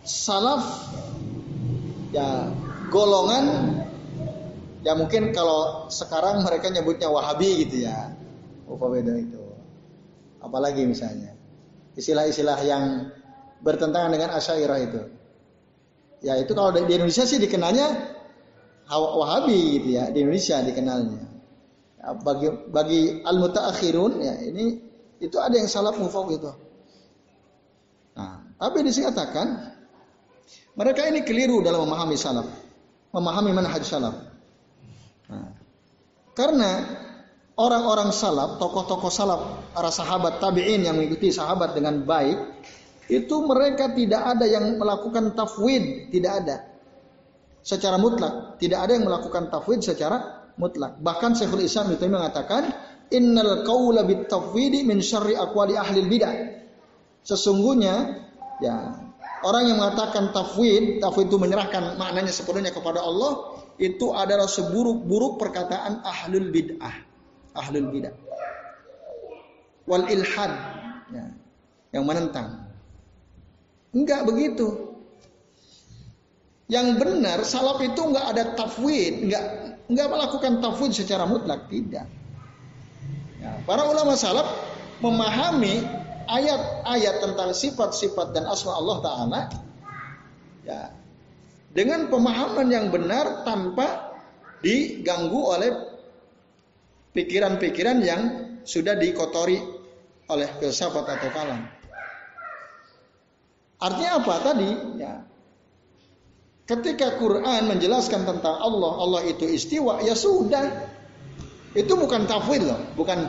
[0.00, 0.88] salaf
[2.16, 2.48] ya
[2.88, 3.44] golongan
[4.80, 8.14] ya mungkin kalau sekarang mereka nyebutnya Wahabi gitu ya.
[8.70, 9.42] Mufawwidhah itu.
[10.40, 11.34] Apalagi misalnya
[11.98, 13.10] istilah-istilah yang
[13.60, 15.02] bertentangan dengan Asy'ariyah itu.
[16.20, 18.16] Ya itu kalau di Indonesia sih dikenalnya
[18.90, 21.22] Wahabi gitu ya di Indonesia dikenalnya.
[22.00, 24.80] Ya, bagi bagi al mutaakhirun ya ini
[25.20, 26.52] itu ada yang salaf mufawwid itu.
[28.16, 29.76] Nah, tapi dikatakan
[30.74, 32.48] mereka ini keliru dalam memahami salaf,
[33.12, 34.29] memahami manhaj salaf.
[36.34, 36.72] Karena
[37.58, 39.40] orang-orang salaf, tokoh-tokoh salaf,
[39.76, 42.38] para sahabat tabi'in yang mengikuti sahabat dengan baik,
[43.10, 46.56] itu mereka tidak ada yang melakukan tafwid, tidak ada.
[47.60, 50.96] Secara mutlak, tidak ada yang melakukan tafwid secara mutlak.
[51.02, 52.72] Bahkan Syekhul Islam itu mengatakan,
[53.12, 56.34] "Innal qaula bit tafwidi min syarri aqwali ahli bidah."
[57.20, 58.16] Sesungguhnya
[58.64, 58.96] ya,
[59.44, 66.04] orang yang mengatakan tafwid, tafwid itu menyerahkan maknanya sepenuhnya kepada Allah, itu adalah seburuk-buruk perkataan
[66.04, 67.08] ahlul bid'ah.
[67.56, 68.14] Ahlul bidah.
[69.88, 70.52] Wal ilhad.
[71.10, 71.26] Ya,
[71.96, 72.70] yang menentang.
[73.90, 74.94] Enggak begitu.
[76.70, 79.26] Yang benar salaf itu enggak ada tafwid.
[79.26, 79.44] Enggak
[79.90, 81.66] enggak melakukan tafwid secara mutlak.
[81.66, 82.06] Tidak.
[83.40, 84.46] Ya, para ulama salaf
[85.00, 85.82] memahami
[86.28, 89.40] ayat-ayat tentang sifat-sifat dan asma Allah taala.
[90.62, 91.00] Ya
[91.70, 94.10] dengan pemahaman yang benar tanpa
[94.60, 95.70] diganggu oleh
[97.14, 98.22] pikiran-pikiran yang
[98.66, 99.58] sudah dikotori
[100.30, 101.60] oleh filsafat atau kalam.
[103.80, 104.70] Artinya apa tadi?
[105.00, 105.24] Ya.
[106.68, 110.70] Ketika Quran menjelaskan tentang Allah, Allah itu istiwa, ya sudah.
[111.74, 113.26] Itu bukan tafwid loh, bukan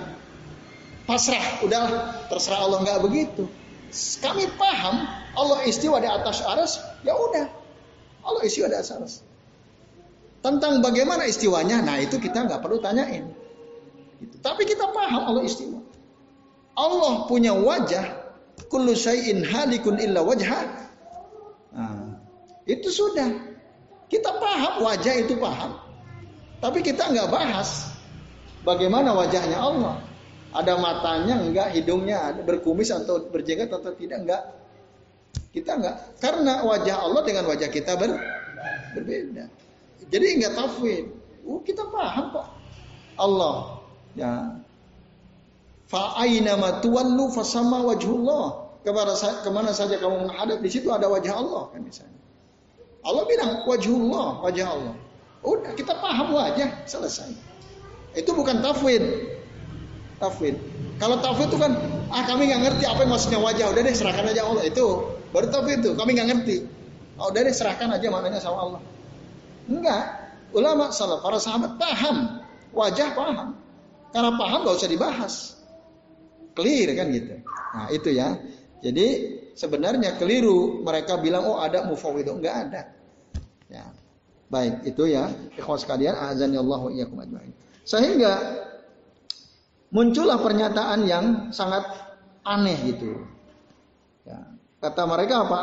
[1.10, 1.82] pasrah, udah
[2.30, 3.50] terserah Allah nggak begitu.
[4.22, 7.61] Kami paham Allah istiwa di atas aras, ya udah.
[8.22, 9.26] Allah istiwa di atas.
[10.42, 13.30] Tentang bagaimana istiwanya, nah itu kita nggak perlu tanyain.
[14.42, 15.82] Tapi kita paham Allah istimewa.
[16.78, 18.22] Allah punya wajah.
[18.70, 20.62] Kullu syai'in halikun illa wajha.
[21.74, 22.18] Nah,
[22.66, 23.30] itu sudah.
[24.10, 25.78] Kita paham wajah itu paham.
[26.62, 27.90] Tapi kita nggak bahas
[28.62, 29.98] bagaimana wajahnya Allah.
[30.52, 34.44] Ada matanya enggak, hidungnya ada berkumis atau berjenggot atau tidak enggak.
[35.52, 38.16] Kita enggak karena wajah Allah dengan wajah kita ber,
[38.96, 39.52] berbeda.
[40.08, 41.12] Jadi enggak tafwid.
[41.44, 42.48] Oh, kita paham kok.
[43.20, 43.82] Allah
[44.16, 44.60] Ya.
[45.88, 48.72] Fa aina ma tuwallu fasama wajhullah.
[48.82, 52.18] Kepada ke mana saja kamu menghadap di situ ada wajah Allah kan misalnya.
[53.06, 54.96] Allah bilang wajhullah, wajah Allah.
[55.46, 57.34] Udah kita paham wajah, selesai.
[58.18, 59.02] Itu bukan tafwid.
[60.18, 60.58] Tafwid.
[60.98, 61.78] Kalau tafwid itu kan
[62.10, 63.66] ah kami nggak ngerti apa yang maksudnya wajah.
[63.70, 64.64] Udah deh serahkan aja Allah.
[64.66, 65.92] Itu baru tafwid itu.
[65.96, 66.58] Kami nggak ngerti.
[67.20, 68.82] Oh, deh serahkan aja maknanya sama Allah.
[69.70, 70.04] Enggak.
[70.52, 72.44] Ulama salah para sahabat paham.
[72.76, 73.56] Wajah paham.
[74.12, 75.34] Karena paham gak usah dibahas.
[76.52, 77.40] Clear kan gitu.
[77.48, 78.36] Nah itu ya.
[78.84, 79.08] Jadi
[79.56, 82.82] sebenarnya keliru mereka bilang oh ada mufawidah enggak ada.
[83.72, 83.88] Ya.
[84.52, 85.32] Baik, itu ya.
[85.56, 87.24] Ikhwas sekalian, azan Allah wa iyyakum.
[87.88, 88.36] Sehingga
[89.96, 91.26] muncullah pernyataan yang
[91.56, 91.88] sangat
[92.44, 93.24] aneh gitu.
[94.82, 95.60] Kata mereka apa?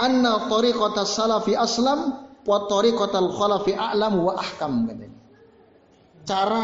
[0.00, 4.88] Anna tariqatas salafi aslam wa tariqatal khalafi a'lam wa ahkam.
[6.24, 6.62] Cara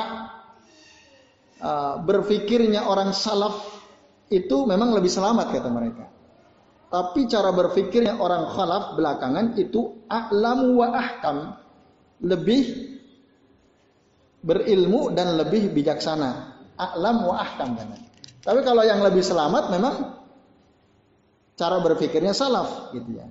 [1.60, 3.60] uh, berpikirnya orang salaf
[4.32, 6.04] itu memang lebih selamat kata mereka.
[6.90, 11.36] Tapi cara berpikirnya orang khalaf belakangan itu a'lamu wa ahkam.
[12.24, 12.64] Lebih
[14.40, 16.56] berilmu dan lebih bijaksana.
[16.80, 17.76] A'lam wa ahkam.
[18.40, 20.19] Tapi kalau yang lebih selamat memang
[21.60, 23.28] cara berpikirnya salaf gitu ya.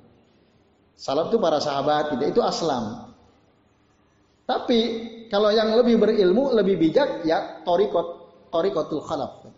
[0.93, 3.09] Salaf itu para sahabat, tidak itu aslam.
[4.45, 4.79] Tapi
[5.33, 8.19] kalau yang lebih berilmu, lebih bijak ya torikot
[8.49, 9.45] Torikotul khalaf.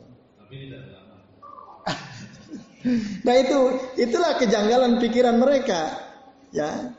[3.26, 3.60] nah itu
[3.96, 5.96] itulah kejanggalan pikiran mereka.
[6.52, 6.92] Ya.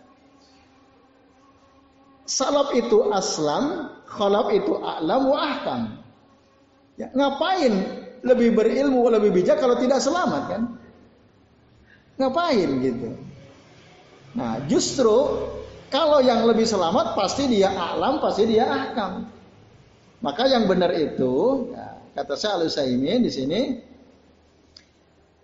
[2.24, 6.00] Salaf itu aslam, khalaf itu a'lam wa ahkam.
[6.96, 7.72] Ya, ngapain
[8.24, 10.62] lebih berilmu, lebih bijak kalau tidak selamat kan?
[12.20, 13.08] Ngapain gitu?
[14.32, 15.48] Nah, justru
[15.92, 19.28] kalau yang lebih selamat pasti dia alam, pasti dia ahkam.
[20.22, 22.70] Maka yang benar itu, ya, kata saya al
[23.20, 23.60] di sini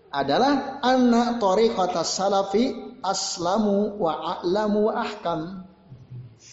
[0.09, 5.41] adalah anak tariqata salafi aslamu wa a'lamu wa ahkam.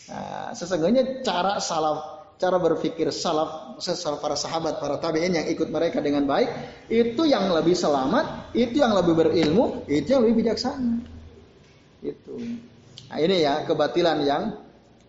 [0.09, 3.79] Nah, sesungguhnya cara salaf cara berpikir salaf,
[4.19, 6.51] para sahabat, para tabi'in yang ikut mereka dengan baik,
[6.91, 10.99] itu yang lebih selamat, itu yang lebih berilmu, itu yang lebih bijaksana.
[12.03, 12.35] Itu.
[13.07, 14.43] Nah, ini ya kebatilan yang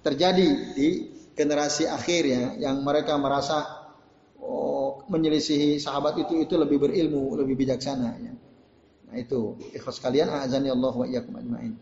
[0.07, 0.49] terjadi
[0.79, 0.89] di
[1.35, 3.91] generasi akhir ya, yang mereka merasa
[4.39, 8.33] oh, menyelisihi sahabat itu itu lebih berilmu, lebih bijaksana ya.
[9.11, 11.74] Nah, itu ikhlas kalian azani Allah wa iyyakum ajmain.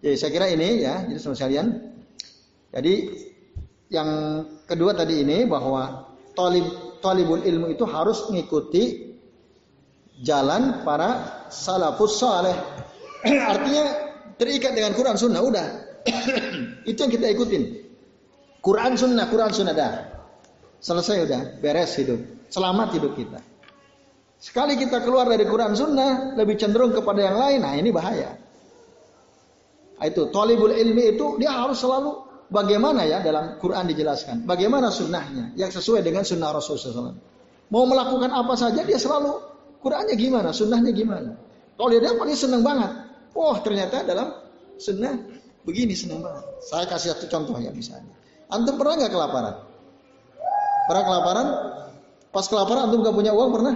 [0.00, 1.66] Jadi saya kira ini ya, jadi semua sekalian.
[2.70, 2.94] Jadi
[3.90, 4.08] yang
[4.70, 6.06] kedua tadi ini bahwa
[6.38, 9.10] talib talibul ilmu itu harus mengikuti
[10.22, 12.54] jalan para salafus saleh.
[13.52, 13.84] Artinya
[14.38, 15.66] terikat dengan Quran Sunnah udah.
[16.90, 17.62] itu yang kita ikutin.
[18.60, 19.92] Quran Sunnah, Quran Sunnah dah.
[20.80, 22.20] Selesai udah, beres hidup.
[22.48, 23.40] Selamat hidup kita.
[24.40, 28.36] Sekali kita keluar dari Quran Sunnah, lebih cenderung kepada yang lain, nah ini bahaya.
[30.00, 35.70] Itu, talibul ilmi itu dia harus selalu bagaimana ya dalam Quran dijelaskan, bagaimana sunnahnya yang
[35.70, 37.18] sesuai dengan sunnah Rasulullah SAW.
[37.70, 39.38] Mau melakukan apa saja dia selalu
[39.80, 41.32] Qurannya gimana, sunnahnya gimana.
[41.78, 42.92] Kalau dia paling senang banget,
[43.32, 44.28] oh ternyata dalam
[44.76, 45.16] sunnah
[45.64, 46.44] begini senang banget.
[46.60, 48.12] Saya kasih satu contoh ya misalnya.
[48.52, 49.54] Antum pernah nggak kelaparan?
[50.90, 51.46] Pernah kelaparan?
[52.30, 53.74] Pas kelaparan antum gak punya uang pernah?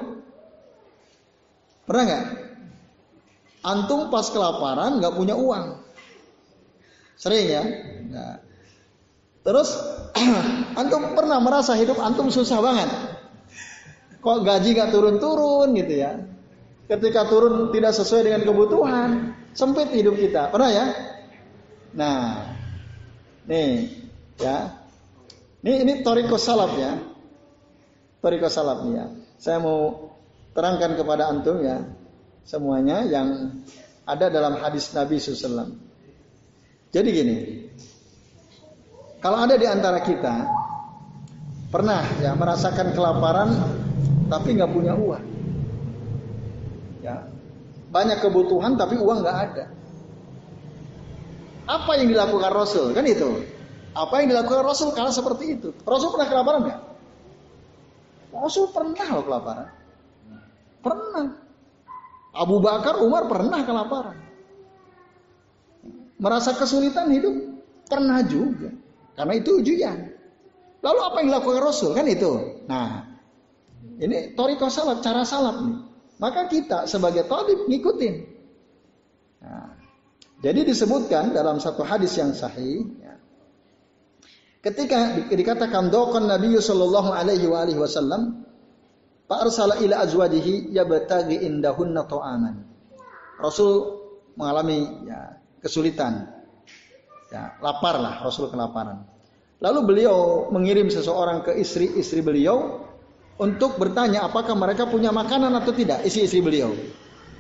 [1.89, 2.25] Pernah nggak?
[3.65, 5.81] Antum pas kelaparan nggak punya uang.
[7.17, 7.63] Sering ya?
[8.11, 8.44] Nah,
[9.45, 9.69] Terus
[10.81, 12.91] antum pernah merasa hidup antum susah banget.
[14.25, 16.17] Kok gaji gak turun-turun gitu ya.
[16.89, 20.49] Ketika turun tidak sesuai dengan kebutuhan, sempit hidup kita.
[20.49, 20.87] Pernah ya?
[21.93, 22.21] Nah,
[23.45, 23.93] nih
[24.41, 24.81] ya.
[25.65, 26.97] Ini ini toriko salaf ya.
[28.25, 29.13] Toriko salaf ya.
[29.37, 30.13] Saya mau
[30.57, 31.85] terangkan kepada antum ya
[32.45, 33.61] semuanya yang
[34.05, 35.73] ada dalam hadis Nabi SAW.
[36.93, 37.37] Jadi gini,
[39.25, 40.45] kalau ada di antara kita
[41.73, 43.57] pernah ya merasakan kelaparan
[44.29, 45.25] tapi nggak punya uang,
[47.01, 47.25] ya
[47.89, 49.65] banyak kebutuhan tapi uang nggak ada.
[51.65, 53.49] Apa yang dilakukan Rasul kan itu?
[53.97, 55.73] Apa yang dilakukan Rasul karena seperti itu?
[55.89, 56.81] Rasul pernah kelaparan nggak?
[58.37, 59.69] Rasul pernah loh kelaparan.
[60.85, 61.27] Pernah.
[62.37, 64.21] Abu Bakar, Umar pernah kelaparan.
[66.21, 67.33] Merasa kesulitan hidup?
[67.89, 68.84] Pernah juga.
[69.15, 69.99] Karena itu ujian.
[70.85, 72.61] Lalu apa yang dilakukan Rasul kan itu.
[72.69, 73.09] Nah,
[73.97, 75.79] ini toriko salaf, cara salaf nih.
[76.21, 78.15] Maka kita sebagai talib ngikutin.
[79.43, 79.73] Nah,
[80.45, 83.17] jadi disebutkan dalam satu hadis yang sahih, ya,
[84.61, 87.49] ketika dikatakan dokon Nabi Shallallahu Alaihi
[87.81, 88.45] Wasallam,
[89.25, 92.55] Pak arsala ila azwajihi yabtagi indahunna ta'aman.
[93.41, 94.05] Rasul
[94.37, 96.44] mengalami ya, kesulitan
[97.33, 99.05] Ya, lapar lah Rasul kelaparan.
[99.65, 102.85] Lalu beliau mengirim seseorang ke istri-istri beliau
[103.41, 106.05] untuk bertanya apakah mereka punya makanan atau tidak.
[106.05, 106.71] Istri-istri beliau.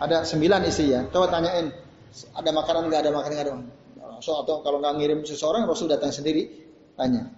[0.00, 1.06] Ada sembilan istri ya.
[1.12, 1.70] Coba tanyain,
[2.34, 3.54] ada makanan nggak ada makanan nggak ada.
[4.14, 6.48] Rasul atau kalau nggak ngirim seseorang, Rasul datang sendiri
[6.94, 7.28] tanya.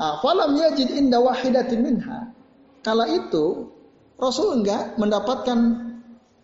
[0.00, 2.32] Ah, falam yajid inda wahidatin minha.
[2.80, 3.68] Kala itu
[4.16, 5.58] Rasul enggak mendapatkan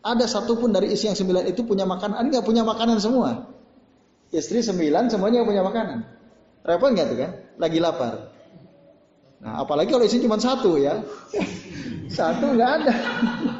[0.04, 3.55] ada satupun dari istri yang sembilan itu punya makanan, enggak punya makanan semua.
[4.36, 6.04] Istri sembilan semuanya punya makanan.
[6.60, 7.30] Repot nggak tuh kan?
[7.56, 8.14] Lagi lapar.
[9.40, 11.00] Nah, apalagi kalau istri cuma satu ya.
[12.20, 12.94] satu nggak ada.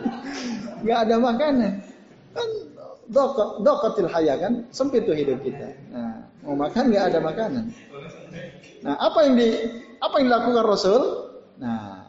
[0.85, 1.72] nggak ada makanan.
[2.37, 2.49] Kan
[3.09, 5.72] dokot, dokotil haya kan sempit tuh hidup kita.
[5.89, 7.64] Nah, mau makan nggak ada makanan.
[8.85, 9.49] Nah, apa yang di
[9.97, 11.03] apa yang dilakukan Rasul?
[11.57, 12.05] Nah,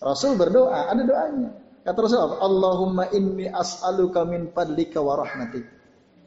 [0.00, 1.50] Rasul berdoa, ada doanya.
[1.84, 5.77] Kata Rasul Allahumma inni as'aluka min fadlika wa rahmatik.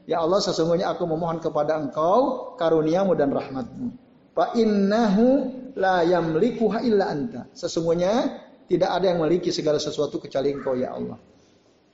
[0.09, 3.93] Ya Allah sesungguhnya aku memohon kepada engkau karuniamu dan rahmatmu.
[4.33, 7.45] Fa innahu la yamlikuha illa anta.
[7.53, 11.17] Sesungguhnya tidak ada yang memiliki segala sesuatu kecuali engkau ya Allah.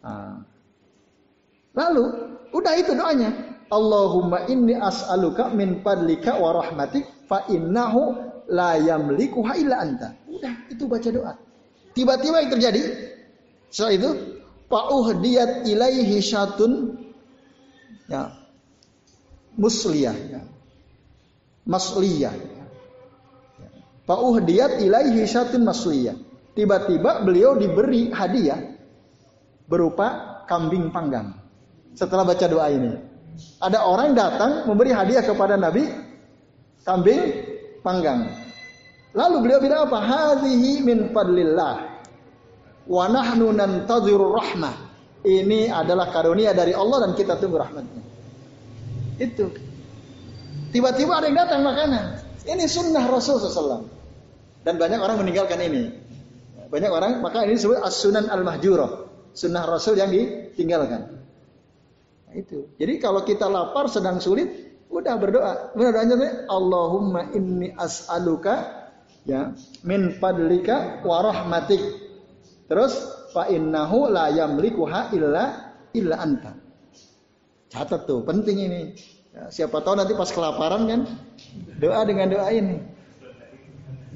[0.05, 0.37] Nah.
[1.77, 2.03] Lalu
[2.53, 3.29] udah itu doanya.
[3.67, 8.15] Allahumma inni as'aluka min fadlika wa rahmatik fa innahu
[8.47, 10.15] la yamlikuha illa anta.
[10.31, 11.33] Udah itu baca doa.
[11.91, 12.81] Tiba-tiba yang terjadi
[13.67, 14.09] setelah itu
[14.71, 16.95] fa'uhdiyat ilaihi syatun
[18.07, 18.31] ya
[19.57, 20.41] musliyah ya.
[21.67, 22.65] masliyah ya.
[24.07, 26.15] Fa'uhdiyat ilaihi syatun masliyah.
[26.55, 28.57] tiba-tiba beliau diberi hadiah
[29.67, 31.35] berupa kambing panggang.
[31.93, 32.93] Setelah baca doa ini,
[33.59, 35.85] ada orang datang memberi hadiah kepada Nabi
[36.87, 37.21] kambing
[37.83, 38.31] panggang.
[39.11, 39.99] Lalu beliau bilang apa?
[39.99, 41.75] Hadhihi min fadlillah.
[42.87, 44.86] Wa nahnu nantaziru rahmah.
[45.27, 48.03] Ini adalah karunia dari Allah dan kita tunggu rahmatnya.
[49.19, 49.51] Itu.
[50.71, 52.05] Tiba-tiba ada yang datang makanan.
[52.47, 53.83] Ini sunnah Rasul SAW.
[54.63, 55.91] Dan banyak orang meninggalkan ini.
[56.71, 59.07] Banyak orang, maka ini disebut as-sunan al-mahjurah.
[59.35, 61.19] Sunnah Rasul yang ditinggalkan.
[62.27, 62.71] Nah, itu.
[62.79, 64.47] Jadi kalau kita lapar sedang sulit,
[64.87, 65.75] udah berdoa.
[65.75, 68.87] Udah doanya Allahumma inni as'aluka
[69.27, 69.51] ya
[69.83, 71.79] min fadlika wa rahmatik.
[72.67, 76.57] Terus fa innahu la yamlikuha illa illa anta.
[77.69, 78.81] Catat tuh, penting ini.
[79.29, 81.01] Ya, siapa tahu nanti pas kelaparan kan
[81.77, 82.81] doa dengan doa ini.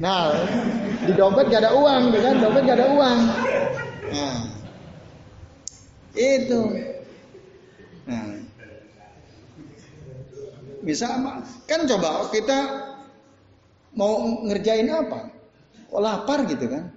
[0.02, 0.34] Nah,
[1.06, 2.36] di dompet gak ada uang, gitu kan?
[2.42, 3.20] Dompet gak ada uang.
[4.10, 4.40] Nah,
[6.18, 6.62] itu.
[8.10, 8.26] Nah,
[10.82, 11.06] bisa
[11.70, 12.58] kan coba kita
[13.94, 15.30] mau ngerjain apa?
[15.94, 16.90] Oh, lapar gitu kan?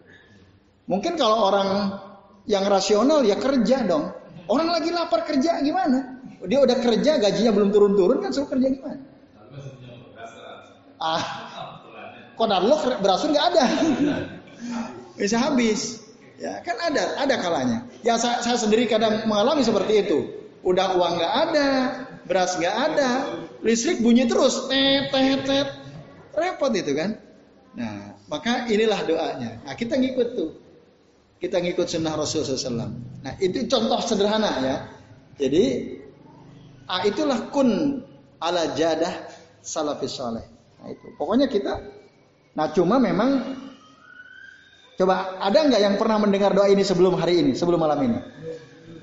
[0.89, 1.99] Mungkin kalau orang
[2.45, 4.13] yang rasional ya kerja dong.
[4.45, 6.21] Orang lagi lapar kerja gimana?
[6.45, 9.01] Dia udah kerja gajinya belum turun-turun kan suruh kerja gimana?
[11.01, 11.25] Ah,
[12.37, 13.65] kodar lo berasur nggak ada.
[15.21, 16.05] Bisa habis.
[16.37, 17.79] Ya kan ada, ada kalanya.
[18.05, 20.19] Ya saya, saya sendiri kadang mengalami seperti itu.
[20.61, 21.69] Udah uang nggak ada,
[22.29, 23.11] beras nggak ada,
[23.61, 25.69] listrik bunyi terus, tet tet tet,
[26.35, 27.21] repot itu kan.
[27.77, 29.61] Nah, maka inilah doanya.
[29.63, 30.51] Nah, kita ngikut tuh.
[31.45, 32.89] Kita ngikut sunnah Rasulullah SAW.
[33.21, 34.77] Nah, itu contoh sederhana ya.
[35.37, 35.93] Jadi,
[36.89, 38.01] ah, itulah kun
[38.41, 39.29] ala jadah
[39.61, 40.49] salafis soleh.
[40.81, 41.13] Nah, itu.
[41.21, 41.85] Pokoknya kita
[42.55, 43.59] Nah cuma memang
[44.95, 48.19] coba ada nggak yang pernah mendengar doa ini sebelum hari ini, sebelum malam ini?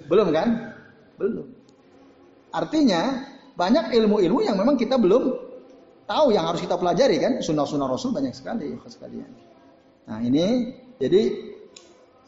[0.07, 0.71] Belum kan?
[1.19, 1.47] Belum.
[2.55, 5.35] Artinya banyak ilmu-ilmu yang memang kita belum
[6.07, 9.31] tahu yang harus kita pelajari kan sunnah-sunnah Rasul banyak sekali sekalian.
[10.07, 11.50] Nah ini jadi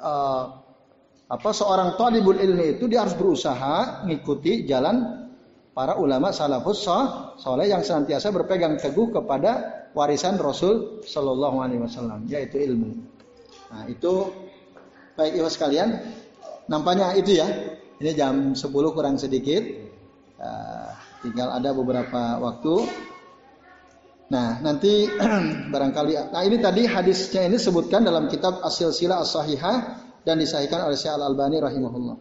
[0.03, 0.43] uh,
[1.31, 5.23] apa seorang talibul ilmi itu dia harus berusaha mengikuti jalan
[5.73, 6.85] para ulama salafus
[7.41, 12.93] soleh yang senantiasa berpegang teguh kepada warisan Rasul Shallallahu Alaihi Wasallam yaitu ilmu.
[13.73, 14.29] Nah itu
[15.17, 15.97] baik ibu sekalian,
[16.69, 17.47] nampaknya itu ya.
[17.97, 19.63] Ini jam 10 kurang sedikit.
[20.35, 20.91] Uh,
[21.23, 22.83] tinggal ada beberapa waktu.
[24.31, 25.09] Nah, nanti
[25.73, 29.75] barangkali nah ini tadi hadisnya ini sebutkan dalam kitab Asil Sila As-Sahihah
[30.23, 32.17] dan disahihkan oleh Syekh Al-Albani rahimahullah.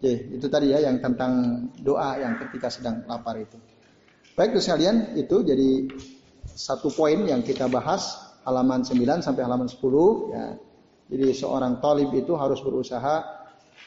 [0.00, 3.60] Oke, itu tadi ya yang tentang doa yang ketika sedang lapar itu.
[4.32, 5.92] Baik, terus sekalian, itu jadi
[6.56, 8.16] satu poin yang kita bahas
[8.48, 9.76] halaman 9 sampai halaman 10
[10.32, 10.56] ya.
[11.10, 13.20] Jadi seorang talib itu harus berusaha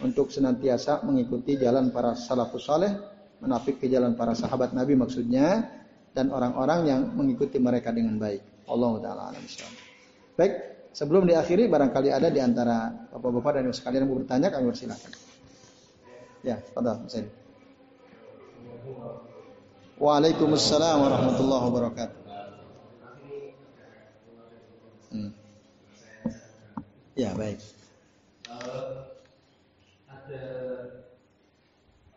[0.05, 2.93] untuk senantiasa mengikuti jalan para salafus saleh,
[3.41, 5.65] menafik ke jalan para sahabat Nabi maksudnya
[6.13, 8.41] dan orang-orang yang mengikuti mereka dengan baik.
[8.69, 9.33] Allah taala
[10.33, 10.53] Baik,
[10.93, 15.11] sebelum diakhiri barangkali ada di antara Bapak-bapak dan Ibu sekalian yang mau bertanya kami persilakan.
[16.45, 17.27] Ya, pada Saya.
[20.01, 22.19] Waalaikumsalam warahmatullahi wabarakatuh.
[25.13, 25.31] Hmm.
[27.13, 27.61] Ya baik.
[28.49, 29.13] Uh,
[30.09, 30.45] ada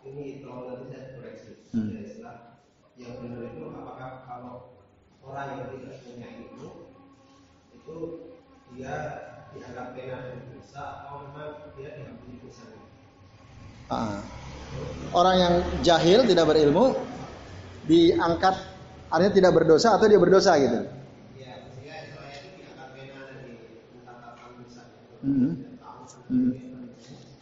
[0.09, 2.01] ini saya koreksi hmm.
[2.01, 2.57] istilah
[2.97, 4.81] yang benar itu apakah kalau
[5.27, 6.69] orang yang tidak punya ilmu
[7.75, 7.97] itu
[8.75, 8.95] dia
[9.57, 12.83] dianggap pena dan dosa atau memang dia diampuni dosanya?
[13.91, 14.21] Ah.
[15.15, 16.99] Orang yang jahil tidak berilmu
[17.87, 18.55] diangkat
[19.09, 20.81] artinya tidak berdosa atau dia berdosa gitu.
[25.27, 25.53] Hmm.
[26.31, 26.53] Hmm.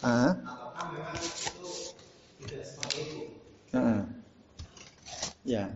[0.01, 0.32] Ah.
[3.74, 4.03] Hmm.
[5.45, 5.68] Ya.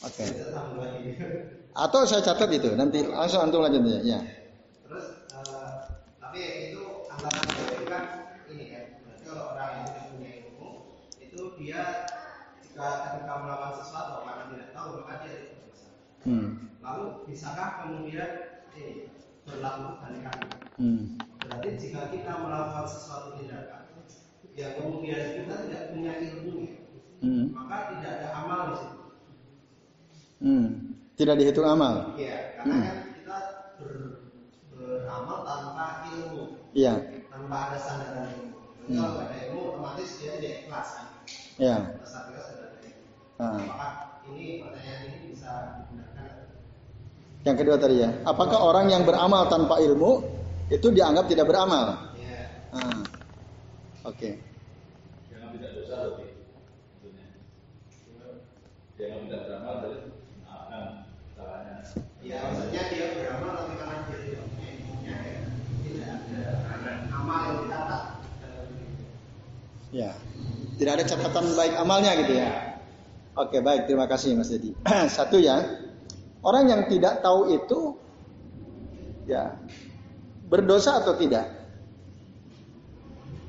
[0.00, 0.24] Oke.
[0.24, 1.60] Okay.
[1.76, 4.00] Atau saya catat itu, nanti langsung antum lanjut ya.
[4.16, 4.20] ya.
[4.88, 8.04] Terus uh, tapi itu anggapan itu kan
[8.48, 10.70] ini kan, berarti kalau orang yang tidak punya ilmu
[11.20, 11.82] itu dia
[12.64, 15.88] jika ketika melakukan sesuatu karena tidak tahu maka dia tidak bisa.
[16.24, 16.48] Hmm.
[16.80, 18.30] Lalu bisakah kemudian
[18.72, 19.12] ini
[19.44, 20.46] berlaku kali-kali?
[20.80, 21.02] Hmm.
[21.44, 23.84] Berarti jika kita melakukan sesuatu tindakan
[24.56, 26.74] yang kemudian kita tidak punya ilmunya,
[27.20, 27.52] hmm.
[27.52, 28.99] maka tidak ada amal di situ.
[30.40, 30.96] Hmm.
[31.20, 32.16] Tidak dihitung amal.
[32.16, 32.84] Iya, karena hmm.
[32.88, 33.38] kan kita
[33.76, 33.92] ber,
[34.72, 36.42] beramal tanpa ilmu.
[36.72, 36.94] Iya.
[37.28, 38.56] Tanpa ada sandaran ilmu.
[38.88, 38.96] hmm.
[38.96, 41.06] kalau ada ilmu otomatis dia tidak ikhlas kan.
[41.60, 41.76] Iya.
[43.40, 43.56] Ah.
[43.56, 43.92] Apakah
[44.32, 45.52] ini pertanyaan ini bisa
[45.84, 46.28] digunakan?
[47.40, 50.24] Yang kedua tadi ya, apakah orang yang beramal tanpa ilmu
[50.68, 52.10] itu dianggap tidak beramal.
[52.70, 53.02] Ah,
[54.06, 54.14] Oke.
[54.14, 54.32] Okay.
[55.26, 56.30] Jangan tidak dosa lebih.
[58.94, 59.74] Jangan tidak beramal.
[62.30, 63.96] Ya, maksudnya dia beramal tapi karena
[65.02, 65.18] ya
[65.82, 66.14] tidak
[66.70, 68.02] ada amal yang dicatat.
[69.90, 70.10] Ya.
[70.78, 72.78] Tidak ada catatan baik amalnya gitu ya.
[73.34, 73.90] Oke, baik.
[73.90, 74.78] Terima kasih Mas Dedi.
[75.18, 75.58] Satu ya.
[76.46, 77.98] Orang yang tidak tahu itu
[79.26, 79.58] ya
[80.46, 81.50] berdosa atau tidak?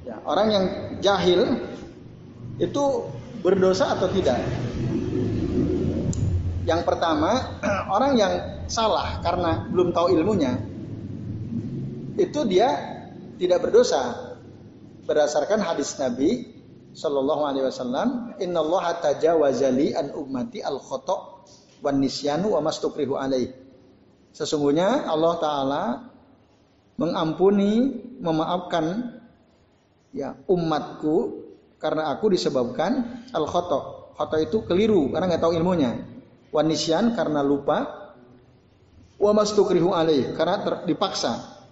[0.10, 0.66] Ya, orang yang
[1.06, 1.70] jahil
[2.58, 2.84] itu
[3.46, 4.42] berdosa atau tidak?
[6.62, 7.58] Yang pertama,
[7.96, 8.34] orang yang
[8.70, 10.62] salah karena belum tahu ilmunya,
[12.22, 12.70] itu dia
[13.42, 14.38] tidak berdosa
[15.10, 21.48] berdasarkan hadis Nabi Shallallahu Alaihi Wasallam, Inna Allah tajawazali an ummati al khotok
[21.80, 23.50] wan nisyanu wa mastukrihu alaih.
[24.36, 25.84] Sesungguhnya Allah Taala
[27.00, 29.18] mengampuni, memaafkan
[30.12, 31.42] ya umatku
[31.80, 34.14] karena aku disebabkan al khotok.
[34.20, 36.11] Khotok itu keliru karena nggak tahu ilmunya.
[36.52, 38.00] Wanisyan karena lupa.
[39.22, 41.64] Wa alaih karena ter, dipaksa.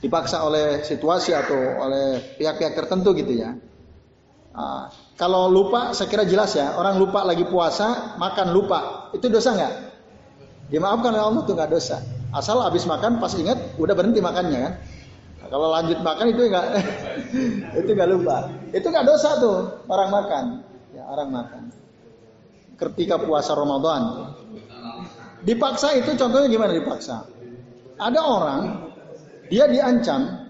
[0.00, 3.52] Dipaksa oleh situasi atau oleh pihak-pihak tertentu gitu ya.
[4.50, 6.74] Nah, kalau lupa, saya kira jelas ya.
[6.74, 9.74] Orang lupa lagi puasa, makan lupa, itu dosa nggak?
[10.72, 12.02] Dimaafkan oleh Allah itu nggak dosa.
[12.32, 14.74] Asal habis makan, pas ingat, udah berhenti makannya kan.
[15.44, 16.66] Nah, kalau lanjut makan itu nggak,
[17.84, 18.36] itu nggak lupa.
[18.74, 20.44] Itu nggak dosa tuh orang makan.
[20.96, 21.62] Ya orang makan.
[22.80, 24.32] Ketika puasa Ramadan,
[25.44, 27.28] dipaksa itu contohnya gimana dipaksa?
[28.00, 28.60] Ada orang
[29.52, 30.48] dia diancam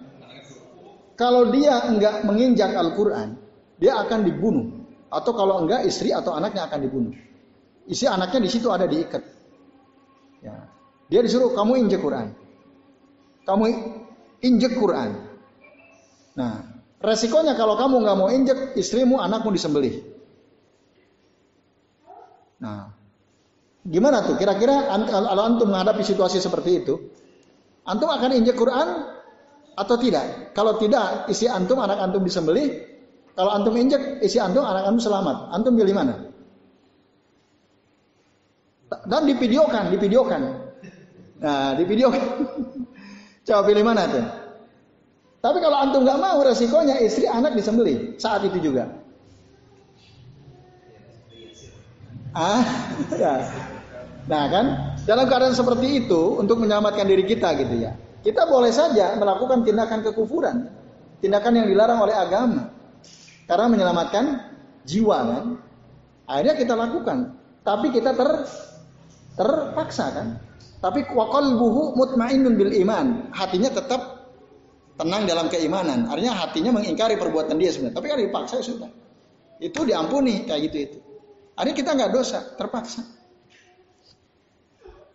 [1.20, 3.36] kalau dia enggak menginjak Al-Quran,
[3.76, 4.72] dia akan dibunuh.
[5.12, 7.12] Atau kalau enggak istri atau anaknya akan dibunuh.
[7.84, 9.20] Isi anaknya di situ ada diikat.
[10.40, 10.70] Ya.
[11.12, 12.32] Dia disuruh kamu injek Quran.
[13.44, 13.64] Kamu
[14.40, 15.10] injek Quran.
[16.38, 20.00] Nah, resikonya kalau kamu nggak mau injek istrimu, anakmu disembelih.
[22.60, 22.92] Nah,
[23.88, 24.36] gimana tuh?
[24.36, 26.94] Kira-kira kalau antum menghadapi situasi seperti itu,
[27.88, 29.08] antum akan injek Quran
[29.74, 30.52] atau tidak?
[30.52, 32.84] Kalau tidak, isi antum, anak antum disembelih,
[33.32, 35.36] kalau antum injek, isi antum, anak antum selamat.
[35.56, 36.14] Antum pilih mana?
[39.08, 40.42] Dan divideokan, divideokan.
[41.40, 42.22] Nah, divideokan.
[43.48, 44.24] Coba pilih mana tuh?
[45.40, 48.99] Tapi kalau antum nggak mau, resikonya istri anak disembeli saat itu juga.
[52.30, 52.62] Ah,
[53.22, 53.34] ya.
[54.30, 54.66] Nah kan,
[55.08, 57.96] dalam keadaan seperti itu untuk menyelamatkan diri kita gitu ya.
[58.20, 60.68] Kita boleh saja melakukan tindakan kekufuran,
[61.24, 62.68] tindakan yang dilarang oleh agama.
[63.48, 64.24] Karena menyelamatkan
[64.86, 65.44] jiwa kan.
[66.30, 67.34] Akhirnya kita lakukan.
[67.66, 68.46] Tapi kita ter
[69.34, 70.28] terpaksa kan.
[70.78, 73.26] Tapi wakal buhu mutmainnun bil iman.
[73.34, 74.30] Hatinya tetap
[74.94, 76.06] tenang dalam keimanan.
[76.06, 77.98] Artinya hatinya mengingkari perbuatan dia sebenarnya.
[77.98, 78.90] Tapi kan dipaksa ya sudah.
[79.58, 80.98] Itu diampuni kayak gitu itu.
[81.60, 83.04] Artinya kita nggak dosa, terpaksa.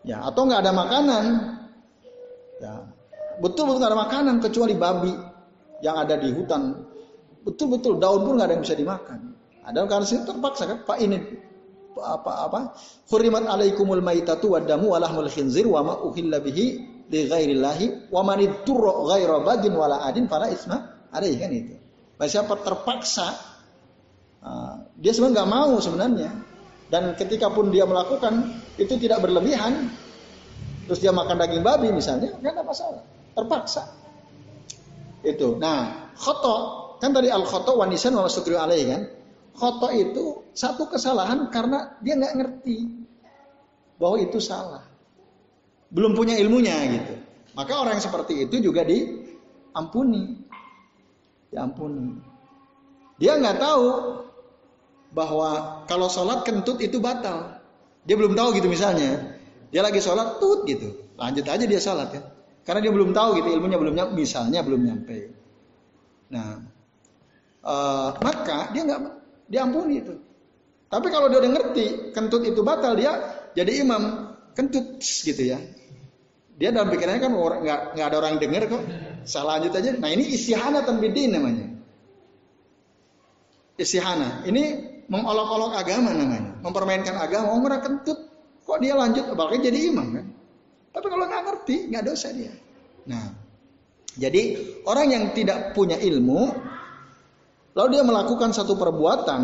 [0.06, 1.26] Ya, atau nggak ada makanan.
[2.62, 2.74] Ya,
[3.42, 5.14] betul betul nggak ada makanan kecuali babi
[5.82, 6.86] yang ada di hutan
[7.46, 9.20] Betul-betul daun pun nggak ada yang bisa dimakan.
[9.62, 11.18] Ada karena situ terpaksa kan Pak ini
[11.96, 12.60] apa apa
[13.08, 16.66] Hurimat alaikumul maitatu wadamu walahmul khinzir wa ma uhilla bihi
[17.06, 21.78] li ghairillahi wa man ghaira bagin wala adin fala isma ada kan itu.
[22.18, 23.55] Siapa terpaksa
[25.00, 26.32] dia sebenarnya nggak mau sebenarnya
[26.90, 29.90] dan ketika pun dia melakukan itu tidak berlebihan
[30.86, 33.84] terus dia makan daging babi misalnya nggak ada masalah terpaksa
[35.26, 39.02] itu nah khotok Kan tadi al khoto wanisan wa sukri alaih kan.
[39.56, 42.78] Khoto itu satu kesalahan karena dia nggak ngerti
[44.00, 44.84] bahwa itu salah.
[45.92, 47.14] Belum punya ilmunya gitu.
[47.56, 50.44] Maka orang yang seperti itu juga diampuni.
[51.54, 52.20] Diampuni.
[53.16, 53.88] Dia nggak tahu
[55.12, 57.62] bahwa kalau sholat kentut itu batal.
[58.06, 59.38] Dia belum tahu gitu misalnya.
[59.74, 60.94] Dia lagi sholat tut gitu.
[61.18, 62.22] Lanjut aja dia sholat ya.
[62.66, 65.18] Karena dia belum tahu gitu ilmunya belum nyampe, misalnya belum nyampe.
[66.34, 66.58] Nah,
[67.62, 69.02] uh, maka dia nggak
[69.46, 70.18] diampuni itu.
[70.90, 73.14] Tapi kalau dia udah ngerti kentut itu batal, dia
[73.54, 75.62] jadi imam kentut gitu ya.
[76.56, 78.84] Dia dalam pikirannya kan nggak nggak ada orang yang dengar kok.
[79.28, 79.92] Salah lanjut aja.
[80.00, 81.68] Nah ini istihana tanbidin namanya.
[83.76, 84.48] Istihana.
[84.48, 84.64] Ini
[85.10, 86.58] mengolok-olok agama namanya.
[86.62, 87.54] Mempermainkan agama.
[87.54, 88.20] Oh mereka kentut.
[88.66, 89.26] Kok dia lanjut?
[89.30, 90.26] Apalagi jadi imam kan.
[90.96, 92.54] Tapi kalau nggak ngerti, nggak dosa dia.
[93.06, 93.30] Nah,
[94.16, 94.42] jadi
[94.88, 96.56] orang yang tidak punya ilmu,
[97.76, 99.42] lalu dia melakukan satu perbuatan,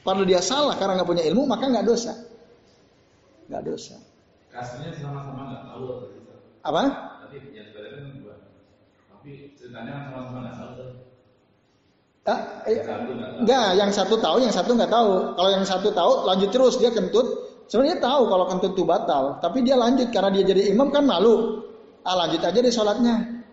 [0.00, 2.16] padahal dia salah karena nggak punya ilmu, maka nggak dosa.
[3.46, 3.96] Nggak dosa.
[4.50, 5.84] Kasusnya sama-sama nggak tahu
[6.64, 6.82] Apa?
[7.28, 8.34] Tapi yang kan
[9.12, 11.05] Tapi ceritanya sama-sama nggak tahu.
[12.26, 12.82] Ah, eh,
[13.38, 15.38] enggak, yang satu tahu, yang satu nggak tahu.
[15.38, 17.22] Kalau yang satu tahu, lanjut terus dia kentut.
[17.70, 21.62] Sebenarnya tahu kalau kentut itu batal, tapi dia lanjut karena dia jadi imam kan malu.
[22.02, 23.46] Ah lanjut aja deh sholatnya.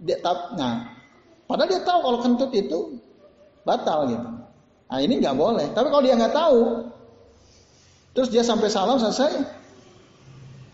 [0.00, 0.88] Dia, tap- nah,
[1.44, 2.96] padahal dia tahu kalau kentut itu
[3.64, 4.28] batal gitu.
[4.88, 5.68] Nah ini nggak boleh.
[5.76, 6.60] Tapi kalau dia nggak tahu,
[8.16, 9.36] terus dia sampai salam selesai,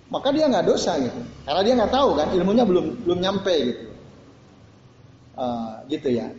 [0.06, 1.18] maka dia nggak dosa gitu.
[1.46, 3.84] Karena dia nggak tahu kan, ilmunya belum belum nyampe gitu.
[5.32, 6.30] Eh, gitu ya.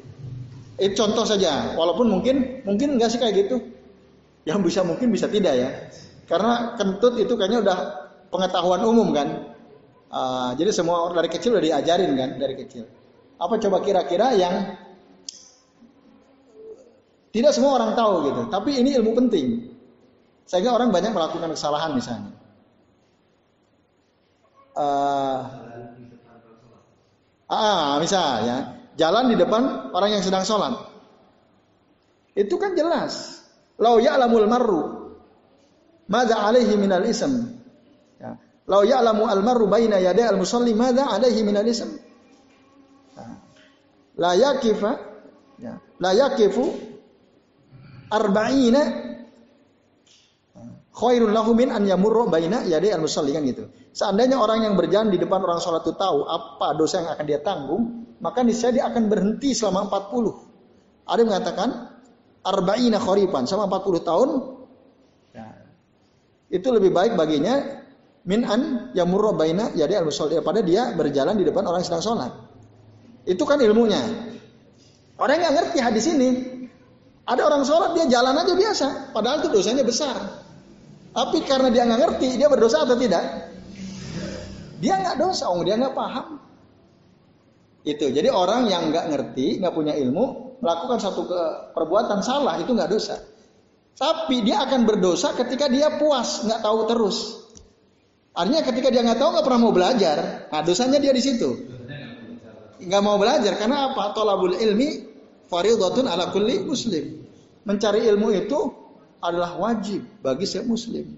[0.82, 3.58] Itu contoh saja, walaupun mungkin mungkin nggak sih kayak gitu.
[4.44, 5.70] Yang bisa mungkin bisa tidak ya.
[6.26, 7.78] Karena kentut itu kayaknya udah
[8.34, 9.54] pengetahuan umum kan.
[10.14, 12.86] Eh, jadi semua orang dari kecil udah diajarin kan dari kecil.
[13.38, 14.78] Apa coba kira-kira yang
[17.34, 18.42] tidak semua orang tahu gitu.
[18.50, 19.74] Tapi ini ilmu penting.
[20.46, 22.34] Sehingga orang banyak melakukan kesalahan misalnya.
[24.74, 25.40] Eh,
[27.50, 28.58] ah, misal ya,
[29.00, 30.78] jalan di depan orang yang sedang sholat.
[32.34, 33.46] Itu kan jelas.
[33.78, 35.04] Lau ya'lamul marru
[36.08, 37.32] Mada alaihi minal ism.
[38.20, 38.36] Ya.
[38.68, 41.90] Lau ya'lamu al marru baina yaday al musalli mada alaihi minal ism.
[43.16, 43.28] Ya.
[44.20, 44.92] La yakifa
[45.64, 45.80] ya.
[46.04, 46.70] La yakifu
[48.12, 49.03] arba'ina
[50.94, 53.66] khairun lahu min an yamurra baina yaday al musalli kan gitu.
[53.92, 57.40] Seandainya orang yang berjalan di depan orang sholat itu tahu apa dosa yang akan dia
[57.42, 57.84] tanggung,
[58.22, 61.10] maka niscaya dia akan berhenti selama 40.
[61.10, 61.70] Ada yang mengatakan
[62.46, 64.30] arba'ina kharipan sama 40 tahun
[65.36, 65.46] ya,
[66.54, 67.84] itu lebih baik baginya
[68.24, 72.06] min an yamurra baina yaday al musalli daripada dia berjalan di depan orang yang sedang
[72.06, 72.32] sholat.
[73.26, 74.30] Itu kan ilmunya.
[75.18, 76.30] Orang yang ngerti hadis ini,
[77.24, 80.43] ada orang sholat dia jalan aja biasa, padahal itu dosanya besar.
[81.14, 83.22] Tapi karena dia nggak ngerti, dia berdosa atau tidak?
[84.82, 86.42] Dia nggak dosa, oh dia nggak paham.
[87.86, 88.10] Itu.
[88.10, 92.90] Jadi orang yang nggak ngerti, nggak punya ilmu, melakukan satu ke- perbuatan salah itu nggak
[92.90, 93.16] dosa.
[93.94, 97.46] Tapi dia akan berdosa ketika dia puas, nggak tahu terus.
[98.34, 101.50] Artinya ketika dia nggak tahu nggak pernah mau belajar, nah dosanya dia di situ.
[102.82, 104.18] Nggak mau belajar karena apa?
[104.18, 105.06] Tolabul ilmi
[105.46, 107.22] faridatun ala kulli muslim.
[107.64, 108.60] Mencari ilmu itu
[109.24, 111.16] adalah wajib bagi setiap muslim.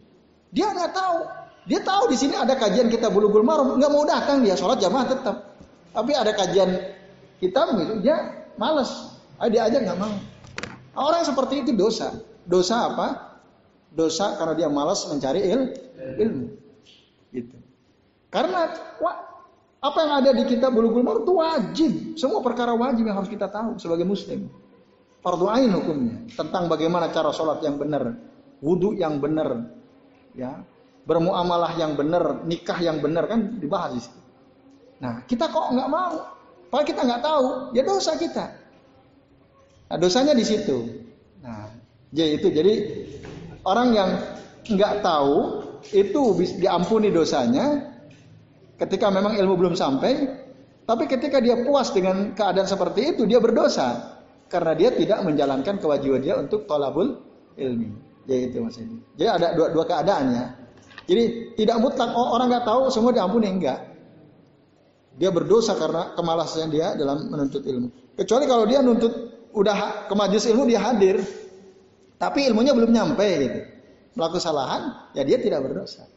[0.54, 1.20] Dia nggak tahu.
[1.66, 5.10] Dia tahu di sini ada kajian kita bulughul maram, nggak mau datang dia sholat jamaah
[5.10, 5.58] tetap.
[5.90, 6.70] Tapi ada kajian
[7.42, 9.18] kita gitu, dia malas.
[9.42, 10.14] Ah, dia aja nggak mau.
[10.96, 12.14] Orang seperti itu dosa.
[12.46, 13.08] Dosa apa?
[13.90, 16.46] Dosa karena dia malas mencari il- ilmu.
[17.34, 17.58] Gitu.
[18.30, 18.70] Karena
[19.02, 19.18] wah,
[19.82, 21.92] apa yang ada di kitab bulughul maram itu wajib.
[22.16, 24.48] Semua perkara wajib yang harus kita tahu sebagai muslim.
[25.26, 28.14] Fardu hukumnya tentang bagaimana cara sholat yang benar,
[28.62, 29.74] wudhu yang benar,
[30.38, 30.62] ya,
[31.02, 34.22] bermuamalah yang benar, nikah yang benar kan dibahas di situ.
[35.02, 36.30] Nah, kita kok nggak mau?
[36.70, 38.46] Padahal kita nggak tahu, ya dosa kita.
[39.90, 40.94] Nah, dosanya di situ.
[41.42, 41.74] Nah,
[42.14, 42.74] jadi itu jadi
[43.66, 44.10] orang yang
[44.62, 46.22] nggak tahu itu
[46.62, 47.82] diampuni dosanya
[48.78, 50.22] ketika memang ilmu belum sampai,
[50.86, 54.15] tapi ketika dia puas dengan keadaan seperti itu dia berdosa
[54.50, 57.18] karena dia tidak menjalankan kewajiban dia untuk tolabul
[57.58, 57.90] ilmi.
[58.26, 58.98] Itu mas ini.
[59.18, 60.46] Jadi ada dua, dua keadaan ya.
[61.06, 63.80] Jadi tidak mutlak oh, orang nggak tahu semua diampuni enggak.
[65.16, 68.18] Dia berdosa karena kemalasan dia dalam menuntut ilmu.
[68.18, 69.14] Kecuali kalau dia nuntut
[69.56, 70.14] udah ke
[70.52, 71.24] ilmu dia hadir,
[72.20, 73.60] tapi ilmunya belum nyampe gitu.
[74.16, 74.82] Melakukan kesalahan,
[75.16, 76.08] ya dia tidak berdosa.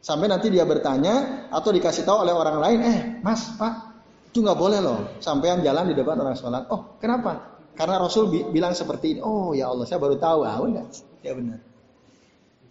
[0.00, 4.56] Sampai nanti dia bertanya atau dikasih tahu oleh orang lain, eh mas, pak, itu nggak
[4.56, 5.00] boleh loh.
[5.20, 6.68] Sampean jalan di depan orang sholat.
[6.68, 7.55] Oh, kenapa?
[7.76, 9.20] Karena Rasul bi- bilang seperti ini.
[9.20, 10.48] Oh ya Allah, saya baru tahu.
[10.48, 10.88] Ah, udah,
[11.20, 11.60] ya benar.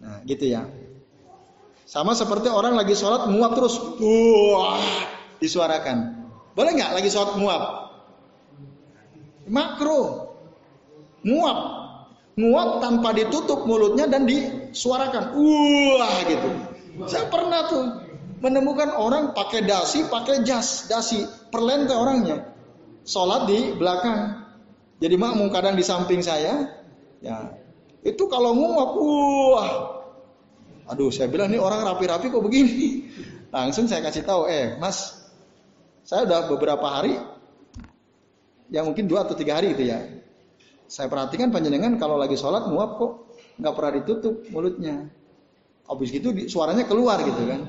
[0.02, 0.66] Nah, gitu ya.
[1.86, 4.82] Sama seperti orang lagi sholat muap terus, wah,
[5.38, 6.26] disuarakan.
[6.58, 7.62] Boleh nggak lagi sholat muap?
[9.46, 10.34] Makro,
[11.22, 11.58] muap,
[12.34, 16.48] muap tanpa ditutup mulutnya dan disuarakan, wah gitu.
[17.06, 17.84] Saya pernah tuh
[18.42, 21.22] menemukan orang pakai dasi, pakai jas, dasi,
[21.54, 22.50] perlente orangnya,
[23.06, 24.45] sholat di belakang.
[24.96, 26.72] Jadi makmum kadang di samping saya,
[27.20, 27.52] ya
[28.00, 29.70] itu kalau nguap, wah,
[30.88, 33.10] aduh saya bilang ini orang rapi-rapi kok begini.
[33.56, 35.26] Langsung saya kasih tahu, eh mas,
[36.06, 37.18] saya udah beberapa hari,
[38.72, 40.00] ya mungkin dua atau tiga hari itu ya.
[40.86, 43.12] Saya perhatikan panjenengan kalau lagi sholat nguap kok
[43.58, 45.10] nggak pernah ditutup mulutnya.
[45.86, 47.68] Habis gitu suaranya keluar gitu kan.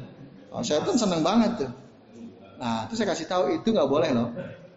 [0.53, 1.71] Oh, saya tuh seneng banget tuh.
[2.57, 4.29] Nah, itu saya kasih tahu itu nggak boleh loh.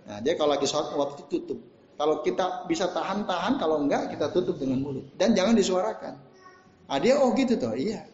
[0.09, 1.70] Nah, dia kalau lagi sholat waktu itu tutup.
[2.01, 6.17] Kalau kita bisa tahan-tahan, kalau enggak kita tutup dengan mulut dan jangan disuarakan.
[6.89, 8.09] Ah dia oh gitu toh, iya.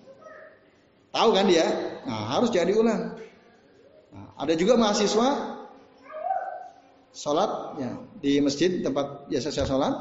[1.14, 1.62] Tahu kan dia?
[2.02, 3.14] Nah, harus jadi ulang.
[4.10, 5.54] Nah, ada juga mahasiswa
[7.14, 9.94] sholat ya di masjid tempat biasa saya sholat.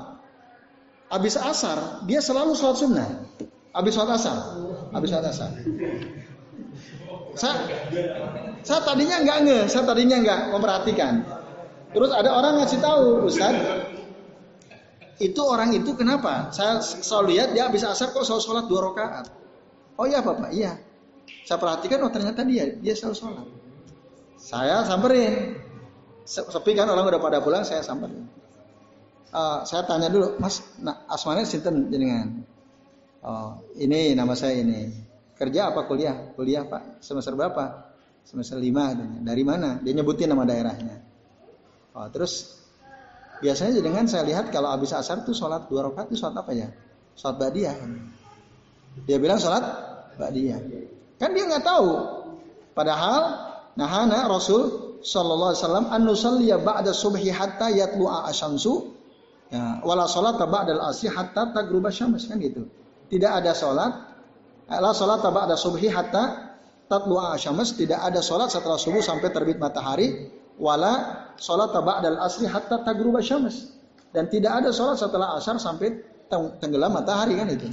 [1.13, 3.09] Habis asar dia selalu sholat sunnah.
[3.69, 4.37] Habis sholat asar,
[4.97, 5.53] habis sholat asar.
[7.37, 7.69] Saya,
[8.65, 11.34] saya tadinya nggak nge, saya tadinya nggak memperhatikan.
[11.95, 13.55] Terus ada orang ngasih tahu, Ustaz,
[15.23, 16.51] itu orang itu kenapa?
[16.51, 19.31] Saya selalu lihat dia habis asar kok selalu sholat dua rakaat.
[19.95, 20.75] Oh iya bapak, iya.
[21.47, 23.47] Saya perhatikan, oh ternyata dia dia selalu sholat.
[24.35, 25.55] Saya samperin.
[26.27, 28.27] Sepi kan orang udah pada pulang, saya samperin.
[29.31, 32.43] Uh, saya tanya dulu, Mas, nah, asmanya sinten jenengan?
[33.23, 34.91] Oh, ini nama saya ini.
[35.35, 36.31] Kerja apa kuliah?
[36.35, 37.03] Kuliah Pak.
[37.03, 37.91] Semester berapa?
[38.23, 38.95] Semester lima.
[38.95, 39.79] Dari mana?
[39.83, 41.14] Dia nyebutin nama daerahnya.
[41.95, 42.59] Oh, terus
[43.39, 46.67] biasanya dengan saya lihat kalau habis asar tuh sholat dua rakaat itu sholat apa ya?
[47.15, 47.75] Sholat badiah.
[49.07, 49.63] Dia bilang sholat
[50.19, 50.59] badiah.
[51.15, 51.89] Kan dia nggak tahu.
[52.75, 53.21] Padahal
[53.79, 58.91] nahana Rasul Shallallahu Alaihi Wasallam an nusalliya ba'da subhi hatta yatlu'a asyamsu
[59.47, 62.67] ya wala sholat ba'dal asri hatta tagruba syams kan gitu.
[63.07, 64.15] Tidak ada sholat
[64.65, 66.57] La salat ada subhi hatta
[66.89, 67.77] tatlu'a asyams.
[67.77, 70.33] Tidak ada sholat setelah subuh sampai terbit matahari.
[70.57, 73.75] Wala salat ba'dal asri hatta tagruba syams.
[74.15, 75.99] Dan tidak ada sholat setelah asar sampai
[76.31, 77.67] tenggelam matahari kan itu.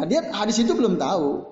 [0.00, 1.44] Nah dia hadis itu belum tahu.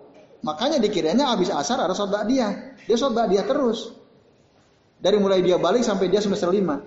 [0.43, 2.73] Makanya dikiranya habis asar ada sholat dia.
[2.89, 3.93] Dia sholat dia terus.
[4.97, 6.81] Dari mulai dia balik sampai dia semester lima.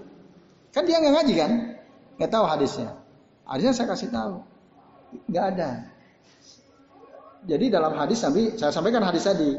[0.73, 1.51] Kan dia nggak ngaji kan?
[2.17, 2.89] Nggak tahu hadisnya.
[3.45, 4.41] Hadisnya saya kasih tahu.
[5.29, 5.69] Nggak ada.
[7.45, 9.53] Jadi dalam hadis Nabi, saya sampaikan hadis tadi,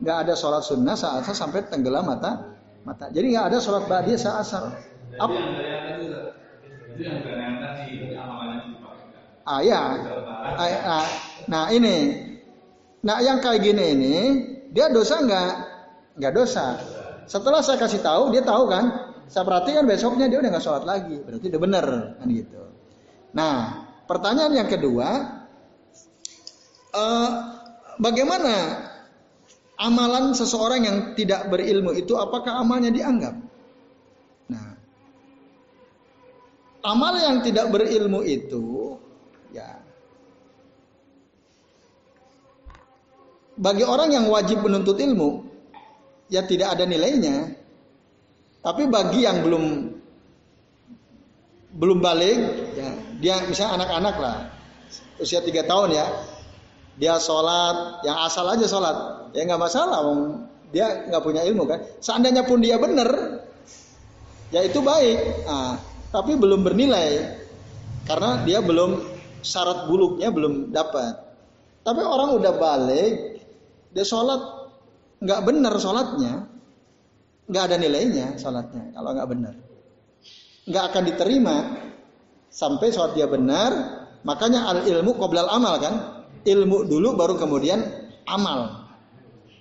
[0.00, 2.57] nggak ada sholat sunnah saat sampai tenggelam mata
[2.88, 3.06] mata.
[3.12, 4.64] Jadi nggak ada sholat ba'diyah saat asar.
[5.20, 5.30] Ap
[9.48, 9.80] Ah ya,
[10.60, 11.08] ah,
[11.48, 12.20] nah ini,
[13.00, 14.16] nah yang kayak gini ini,
[14.76, 15.52] dia dosa nggak?
[16.20, 16.76] Nggak dosa.
[17.24, 19.08] Setelah saya kasih tahu, dia tahu kan?
[19.24, 21.86] Saya perhatikan besoknya dia udah nggak sholat lagi, berarti udah bener
[22.20, 22.60] kan gitu.
[23.32, 23.56] Nah,
[24.04, 25.08] pertanyaan yang kedua,
[26.92, 27.30] uh,
[27.96, 28.54] bagaimana
[29.78, 33.34] amalan seseorang yang tidak berilmu itu apakah amalnya dianggap?
[34.50, 34.74] Nah,
[36.82, 38.98] amal yang tidak berilmu itu
[39.54, 39.78] ya
[43.54, 45.46] bagi orang yang wajib menuntut ilmu
[46.28, 47.54] ya tidak ada nilainya.
[48.58, 49.64] Tapi bagi yang belum
[51.78, 52.38] belum balik
[52.74, 52.90] ya
[53.22, 54.36] dia misalnya anak-anak lah
[55.22, 56.06] usia tiga tahun ya
[56.98, 58.96] dia sholat, yang asal aja sholat,
[59.30, 60.02] ya nggak masalah,
[60.74, 61.78] dia nggak punya ilmu kan.
[62.02, 63.40] Seandainya pun dia benar,
[64.50, 65.78] ya itu baik, nah,
[66.10, 67.38] tapi belum bernilai
[68.10, 68.98] karena dia belum
[69.46, 71.14] syarat buluknya belum dapat.
[71.86, 73.40] Tapi orang udah balik,
[73.94, 74.42] dia sholat
[75.22, 76.50] nggak benar sholatnya,
[77.46, 79.54] nggak ada nilainya sholatnya kalau nggak benar,
[80.66, 81.56] nggak akan diterima
[82.50, 84.02] sampai sholat dia benar.
[84.26, 87.80] Makanya al ilmu qoblal amal kan, ilmu dulu baru kemudian
[88.28, 88.90] amal.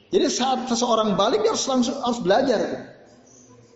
[0.07, 2.61] Jadi saat seseorang balik dia harus langsung harus belajar.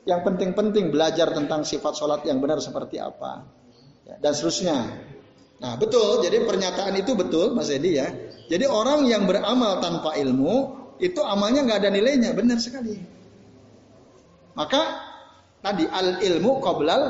[0.08, 3.46] Yang penting-penting belajar tentang sifat sholat yang benar seperti apa
[4.08, 4.78] ya, dan seterusnya.
[5.62, 8.10] Nah betul, jadi pernyataan itu betul Mas Edi ya.
[8.50, 12.98] Jadi orang yang beramal tanpa ilmu itu amalnya nggak ada nilainya, benar sekali.
[14.58, 14.82] Maka
[15.62, 17.02] tadi al ilmu qoblal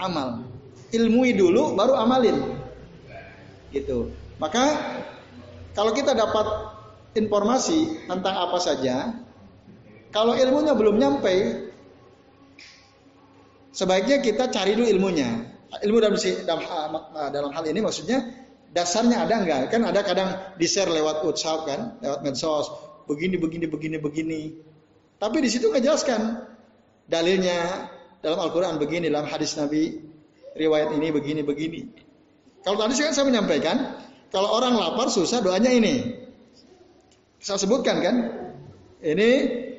[0.00, 0.48] amal.
[0.92, 2.36] Ilmui dulu baru amalin.
[3.72, 4.12] Gitu.
[4.36, 4.64] Maka
[5.72, 6.46] kalau kita dapat
[7.16, 9.16] informasi tentang apa saja,
[10.12, 11.68] kalau ilmunya belum nyampe,
[13.72, 15.48] sebaiknya kita cari dulu ilmunya.
[15.72, 16.20] Ilmu dalam,
[17.32, 18.20] dalam hal ini maksudnya
[18.76, 19.72] dasarnya ada enggak?
[19.72, 22.68] Kan ada kadang di share lewat WhatsApp kan, lewat medsos,
[23.08, 24.42] begini begini begini begini.
[25.16, 26.44] Tapi di situ ngejelaskan
[27.08, 27.88] dalilnya
[28.20, 29.96] dalam Al-Qur'an begini, dalam hadis Nabi
[30.52, 31.80] riwayat ini begini begini.
[32.60, 33.76] Kalau tadi kan saya menyampaikan
[34.32, 36.24] kalau orang lapar susah doanya ini.
[37.36, 38.16] Saya sebutkan kan?
[39.02, 39.28] Ini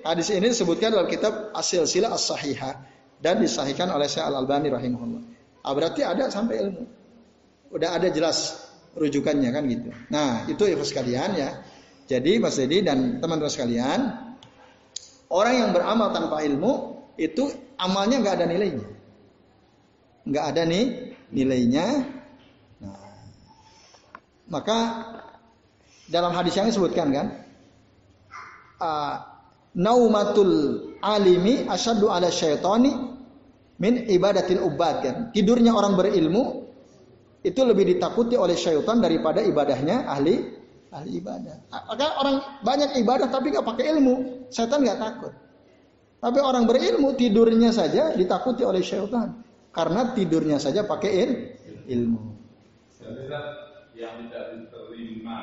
[0.06, 2.76] hadis ini disebutkan dalam kitab Asil Sila As-Sahihah
[3.24, 5.22] dan disahihkan oleh Syekh Al-Albani rahimahullah.
[5.66, 6.84] Ah, berarti ada sampai ilmu.
[7.74, 9.90] Udah ada jelas rujukannya kan gitu.
[10.14, 11.50] Nah, itu ibu sekalian ya.
[12.06, 14.00] Jadi Mas Dedi dan teman-teman sekalian,
[15.32, 17.48] orang yang beramal tanpa ilmu itu
[17.80, 18.88] amalnya nggak ada nilainya.
[20.28, 20.86] Nggak ada nih
[21.32, 21.86] nilainya
[24.54, 24.78] maka
[26.06, 27.28] dalam hadis yang disebutkan kan,
[28.78, 29.16] uh,
[29.74, 32.94] naumatul alimi asyadu ala syaitani
[33.82, 35.16] min ibadatil ubad kan.
[35.34, 36.70] Tidurnya orang berilmu
[37.44, 40.40] itu lebih ditakuti oleh syaitan daripada ibadahnya ahli
[40.94, 41.56] ahli ibadah.
[41.74, 45.34] Maka orang banyak ibadah tapi nggak pakai ilmu, setan nggak takut.
[46.24, 49.44] Tapi orang berilmu tidurnya saja ditakuti oleh syaitan.
[49.74, 51.38] Karena tidurnya saja pakai il-
[51.90, 52.22] ilmu.
[53.94, 55.40] Yang tidak diterima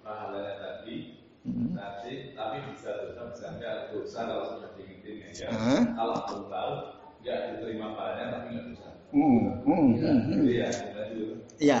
[0.00, 1.74] pahalanya tadi, Hmm.
[1.74, 5.28] nanti tapi bisa dosa bisa enggak dosa kalau sudah diingetin ya.
[5.50, 5.82] Hah?
[5.98, 6.72] Kalau belum tahu
[7.18, 8.88] enggak diterima pahalanya tapi enggak dosa.
[9.12, 10.62] Hmm, hmm, Ya, hmm, itu.
[11.58, 11.78] Iya.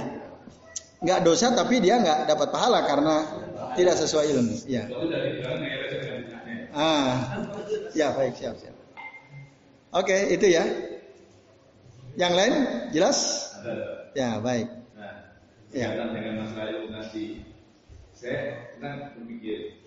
[1.02, 3.14] Nggak dosa tapi dia nggak dapat pahala karena
[3.78, 4.54] tidak sesuai ilmu.
[5.42, 6.68] Aneh.
[6.74, 7.14] Ah,
[7.94, 8.74] ya baik siap siap.
[9.94, 10.64] Oke itu ya.
[12.18, 12.54] Yang lain
[12.92, 13.18] jelas?
[14.12, 14.81] Ya baik.
[15.72, 16.04] Nah, Ya.
[16.12, 17.24] dengan masalah itu nanti,
[18.12, 19.80] saya kan berpikir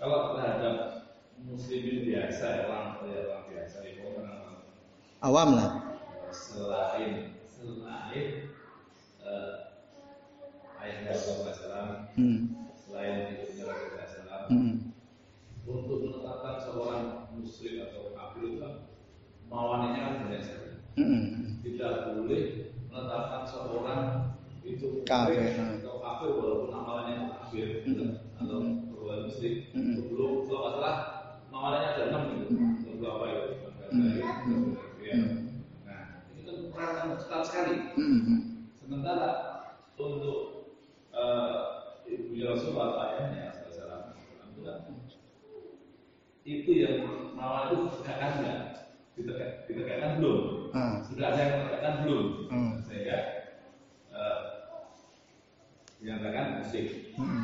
[0.00, 1.04] kalau terhadap
[1.44, 4.64] muslimin biasa, ya, orang ya, orang biasa itu orang
[5.20, 5.70] Awam lah.
[6.32, 8.48] selain selain
[9.20, 9.52] eh,
[10.80, 12.38] ayahnya Rasulullah SAW, Hmm.
[12.72, 14.96] selain ibunya Rasulullah SAW, Hmm.
[15.68, 17.04] untuk menetapkan seorang
[17.36, 18.64] muslim atau kafir itu
[19.44, 20.72] mawannya kan banyak sekali.
[20.96, 21.60] Hmm.
[21.60, 22.44] Tidak boleh
[22.88, 24.02] menetapkan seorang
[24.80, 25.84] itu Kafir, hmm.
[25.84, 28.16] atau kafir walaupun amalannya kafir Hmm.
[28.40, 28.58] atau
[28.88, 29.92] berbuat muslim Hmm.
[29.92, 30.96] sebelum kalau nggak salah
[31.52, 32.72] mawannya ada enam gitu Hmm.
[32.80, 33.40] atau berapa ya
[33.90, 34.72] Hmm.
[35.04, 35.16] Ya.
[35.84, 36.02] nah
[36.32, 38.64] itu kan peran yang ketat sekali Hmm.
[38.72, 39.28] sementara
[40.00, 40.38] untuk
[41.12, 41.56] eh,
[42.08, 44.16] ibunya Rasulullah ayahnya Rasulullah
[44.48, 44.78] itu kan
[46.40, 46.96] itu yang
[47.36, 50.40] mawan itu enggak ditegak, ditegakkan belum
[50.72, 51.02] Ah.
[51.04, 52.72] sudah ada yang ditegakkan belum Hmm.
[52.86, 53.18] sehingga
[54.10, 54.38] eh,
[56.00, 57.40] dinyatakan muslim Hmm.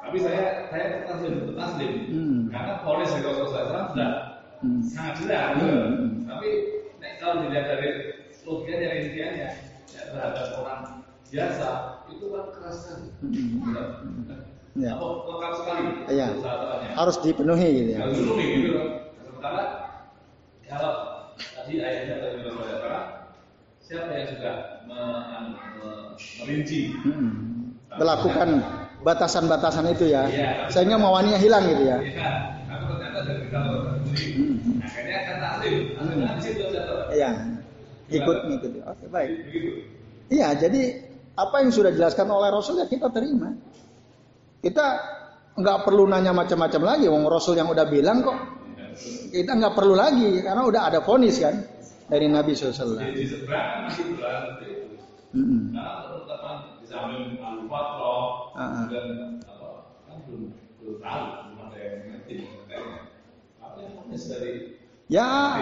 [0.00, 0.42] tapi saya
[0.72, 2.38] saya taslim taslim Hmm.
[2.48, 4.10] karena polis dari Rasulullah SAW sudah
[4.60, 4.80] Hmm.
[4.82, 6.24] sangat jelas Hmm.
[6.24, 6.48] tapi
[6.96, 7.88] nek, kalau dilihat dari
[8.40, 9.48] logikanya rinciannya
[9.86, 10.80] ya, terhadap orang
[11.26, 11.68] biasa
[12.08, 14.24] itu kan keras sekali Hmm.
[14.78, 14.94] Ya.
[14.94, 16.26] apa lengkap sekali Iya.
[16.38, 16.88] usaha-usahanya.
[16.94, 17.98] Harus dipenuhi gitu ya.
[18.00, 18.70] Kalau dulu nih gitu.
[19.18, 19.62] Sementara
[20.62, 20.92] kalau
[21.36, 23.04] tadi ayatnya tadi Rasulullah
[23.82, 24.54] siapa yang sudah
[24.86, 27.59] me- anu, me- merinci Hmm.
[27.98, 28.48] Melakukan
[29.02, 30.28] batasan-batasan itu ya.
[30.70, 31.98] Sehingga mawaninya hilang gitu ya.
[37.10, 37.30] Iya.
[38.10, 38.78] Ikut ngikuti.
[38.82, 39.30] Oke baik.
[40.30, 40.82] Iya, jadi
[41.34, 43.50] apa yang sudah dijelaskan oleh Rasul ya kita terima.
[44.60, 44.86] Kita
[45.56, 47.06] nggak perlu nanya macam-macam lagi.
[47.10, 48.38] Wong Rasul yang udah bilang kok.
[49.30, 51.54] Kita nggak perlu lagi karena udah ada vonis kan
[52.10, 52.98] dari Nabi SAW.
[53.14, 53.86] Di seberang
[56.90, 58.84] di samping al-fatrah Ah, ah.
[58.90, 60.42] dan apa kan belum
[60.82, 62.34] belum tahu belum ada yang ngerti
[63.78, 64.52] yang fonis dari
[65.10, 65.58] Ya,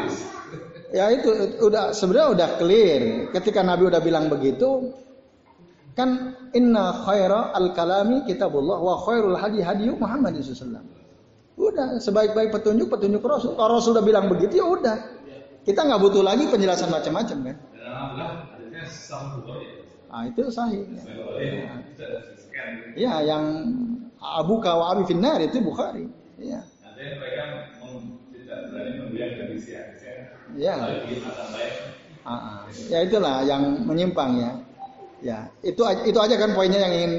[0.92, 1.32] ya itu
[1.64, 3.32] udah sebenarnya udah clear.
[3.32, 4.92] Ketika Nabi udah bilang begitu,
[5.96, 10.84] kan inna khaira al kalami kitabullah wa khairul hadi hadi Muhammad SAW.
[11.56, 13.56] Udah sebaik-baik petunjuk petunjuk Rasul.
[13.56, 14.96] Kalau Rasul udah bilang begitu ya udah.
[15.64, 17.56] Kita nggak butuh lagi penjelasan macam-macam kan.
[17.72, 17.96] Ya.
[20.08, 20.82] Ah itu sahih.
[20.96, 21.04] Ya.
[22.98, 23.44] Ya, yang
[24.18, 26.08] Abu Kawa Abi Finnar itu Bukhari.
[26.40, 26.60] Ya.
[30.56, 30.76] Ya.
[32.88, 34.50] Ya itulah yang menyimpang ya.
[35.18, 37.12] Ya, itu aja- itu aja kan poinnya yang ingin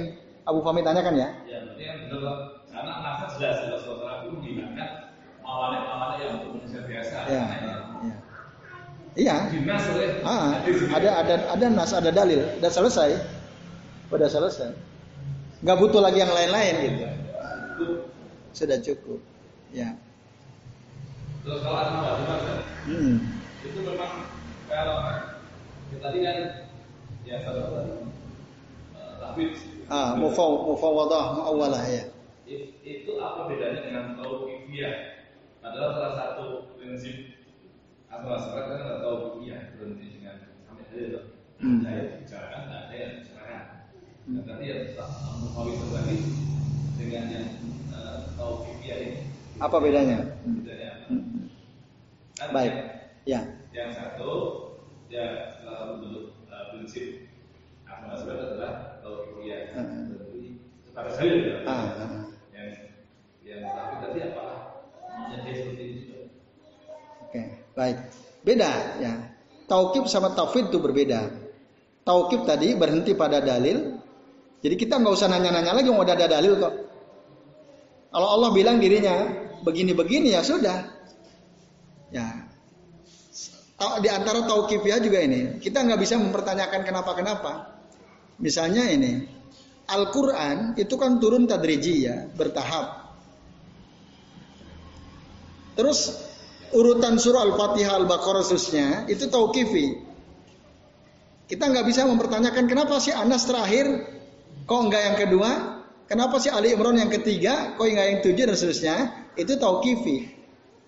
[0.48, 1.30] Abu Fahmi tanyakan ya.
[1.36, 2.38] Berarti benar loh.
[2.72, 4.90] Karena nafas jelas jelas Rasulullah itu menghilangkan
[5.44, 7.18] mawanek-mawanek yang untuk manusia biasa.
[7.28, 7.69] Ya.
[9.18, 9.22] Ya.
[9.26, 9.36] Iya.
[9.50, 10.62] Dinas oleh Ah,
[10.94, 13.10] ada ada ada nas, ada dalil, udah selesai.
[14.14, 14.70] Udah selesai.
[15.66, 17.04] Nggak butuh lagi yang lain-lain gitu.
[18.54, 19.20] Sudah cukup.
[19.74, 19.98] Ya.
[21.46, 22.54] Terus kalau ada nambah gimana?
[22.86, 23.16] Hmm.
[23.66, 24.12] Itu memang
[24.70, 24.98] kalau
[25.90, 26.38] ya, tadi kan
[27.26, 29.44] ya tadi eh, tapi
[29.90, 32.04] Ah, mufaw mufawadah muawwalah ya.
[32.50, 35.22] itu apa bedanya dengan tauqifiyah?
[35.62, 36.46] Padahal salah satu
[36.78, 37.39] prinsip
[38.10, 41.24] atau masyarakat kan nggak tauqifiyah berhenti dengan sampai ada loh.
[41.60, 41.80] Hmm.
[41.84, 43.64] Saya bicarakan, nggak ada yang bicarakan.
[44.30, 44.82] Nah, tadi yang
[45.40, 46.16] Muhawi tadi
[46.98, 47.48] dengan yang
[47.94, 49.14] eh, tauqifiyah ini
[49.60, 50.18] Apa bedanya?
[50.46, 51.06] bedanya apa?
[51.12, 51.46] Hmm.
[52.36, 52.72] Kan Baik.
[52.72, 53.42] yang- Ya.
[53.76, 54.32] yang satu
[55.12, 57.30] ya satu bentuk uh, prinsip
[57.86, 58.74] agama Islam adalah
[59.04, 59.62] tauhidiyah.
[59.76, 60.10] Hmm.
[60.18, 60.50] Jadi
[60.88, 61.58] kepada saya ya.
[62.56, 62.70] Yang
[63.46, 64.46] yang tapi tadi apa?
[65.20, 65.89] Menjadi seperti itu
[67.80, 67.98] baik.
[68.44, 69.14] Beda ya.
[69.72, 71.32] Taukib sama tauhid itu berbeda.
[72.04, 73.96] Taukib tadi berhenti pada dalil.
[74.60, 76.74] Jadi kita nggak usah nanya-nanya lagi mau ada dalil kok.
[78.12, 79.30] Kalau Allah bilang dirinya
[79.64, 80.78] begini-begini ya sudah.
[82.12, 82.50] Ya.
[83.80, 87.80] Di antara tauqifiyah juga ini, kita nggak bisa mempertanyakan kenapa-kenapa.
[88.44, 89.24] Misalnya ini,
[89.88, 93.16] Al-Quran itu kan turun tadriji ya, bertahap.
[95.80, 96.28] Terus
[96.74, 100.06] urutan surah Al-Fatihah Al-Baqarah khususnya itu tauqifi.
[101.50, 103.90] Kita nggak bisa mempertanyakan kenapa sih Anas terakhir
[104.70, 105.52] kok enggak yang kedua?
[106.06, 108.96] Kenapa sih Ali Imran yang ketiga kok enggak yang tujuh dan seterusnya?
[109.34, 110.38] Itu tauqifi.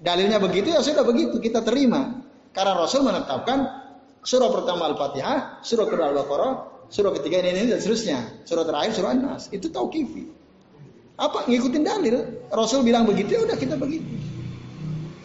[0.02, 2.26] Dalilnya begitu ya sudah begitu kita terima.
[2.54, 3.66] Karena Rasul menetapkan
[4.22, 6.52] surah pertama Al-Fatihah, surah kedua Al-Baqarah,
[6.90, 8.20] surah ketiga ini, ini dan seterusnya.
[8.46, 9.50] Surah terakhir surah An-Nas.
[9.50, 10.26] Itu tauqifi.
[11.22, 12.16] Apa ngikutin dalil?
[12.50, 14.31] Rasul bilang begitu ya udah kita begitu.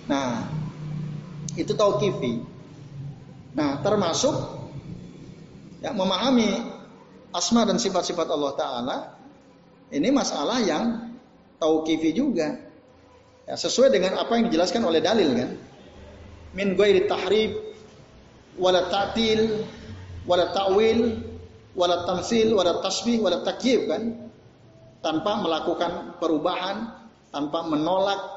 [0.06, 0.46] Nah,
[1.58, 2.42] itu tauqifi.
[3.56, 4.34] Nah, termasuk
[5.82, 6.62] ya, memahami
[7.32, 8.96] asma dan sifat-sifat Allah Ta'ala
[9.90, 11.14] ini masalah yang
[11.58, 12.58] tauqifi juga.
[13.46, 15.50] Ya, sesuai dengan apa yang dijelaskan oleh dalil kan.
[16.56, 17.54] Min ghairi tahrib
[18.58, 19.62] wala ta'til
[20.26, 21.22] wala ta'wil
[21.76, 24.26] wala tamsil wala tasbih wala takyif kan.
[25.04, 26.90] Tanpa melakukan perubahan,
[27.30, 28.35] tanpa menolak,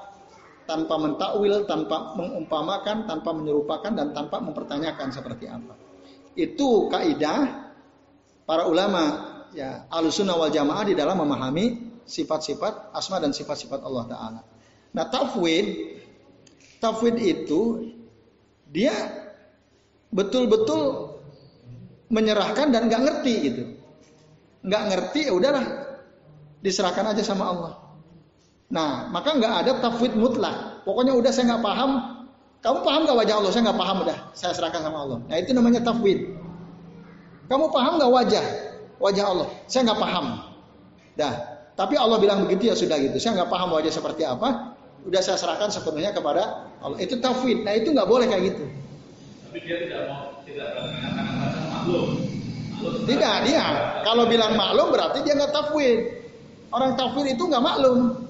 [0.69, 5.73] tanpa mentakwil, tanpa mengumpamakan, tanpa menyerupakan dan tanpa mempertanyakan seperti apa.
[6.37, 7.73] Itu kaidah
[8.45, 9.01] para ulama
[9.57, 14.41] ya alusunah wal jamaah di dalam memahami sifat-sifat asma dan sifat-sifat Allah Taala.
[14.93, 15.97] Nah tafwid,
[16.77, 17.89] tafwid itu
[18.69, 18.93] dia
[20.13, 21.17] betul-betul
[22.13, 23.63] menyerahkan dan nggak ngerti gitu,
[24.61, 25.65] nggak ngerti ya udahlah
[26.61, 27.88] diserahkan aja sama Allah.
[28.69, 30.85] Nah, maka nggak ada tafwid mutlak.
[30.85, 31.91] Pokoknya udah saya nggak paham.
[32.59, 33.51] Kamu paham nggak wajah Allah?
[33.53, 34.17] Saya nggak paham udah.
[34.37, 35.19] Saya serahkan sama Allah.
[35.25, 36.19] Nah itu namanya tafwid.
[37.49, 38.45] Kamu paham nggak wajah
[38.99, 39.47] wajah Allah?
[39.65, 40.25] Saya nggak paham.
[41.17, 41.33] Dah.
[41.79, 43.15] Tapi Allah bilang begitu ya sudah gitu.
[43.17, 44.75] Saya nggak paham wajah seperti apa.
[45.07, 46.99] Udah saya serahkan sepenuhnya kepada Allah.
[46.99, 47.63] Itu tafwid.
[47.63, 48.63] Nah itu nggak boleh kayak gitu.
[49.49, 51.25] Tapi dia tidak mau tidak mengatakan
[51.71, 52.09] maklum.
[53.07, 53.65] Tidak dia.
[54.03, 55.99] Kalau bilang maklum berarti dia nggak tafwid.
[56.75, 58.28] Orang tafwid itu nggak maklum.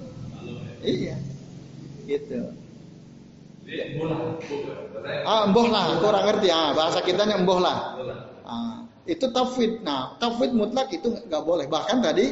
[0.90, 1.16] Iya.
[2.10, 2.40] Gitu.
[5.30, 6.50] Ah, emboh lah, kurang ngerti.
[6.50, 7.78] Ah, bahasa kitanya emboh lah.
[8.42, 9.86] Ah, itu tafwid.
[9.86, 11.70] Nah, tafwid mutlak itu nggak boleh.
[11.70, 12.26] Bahkan tadi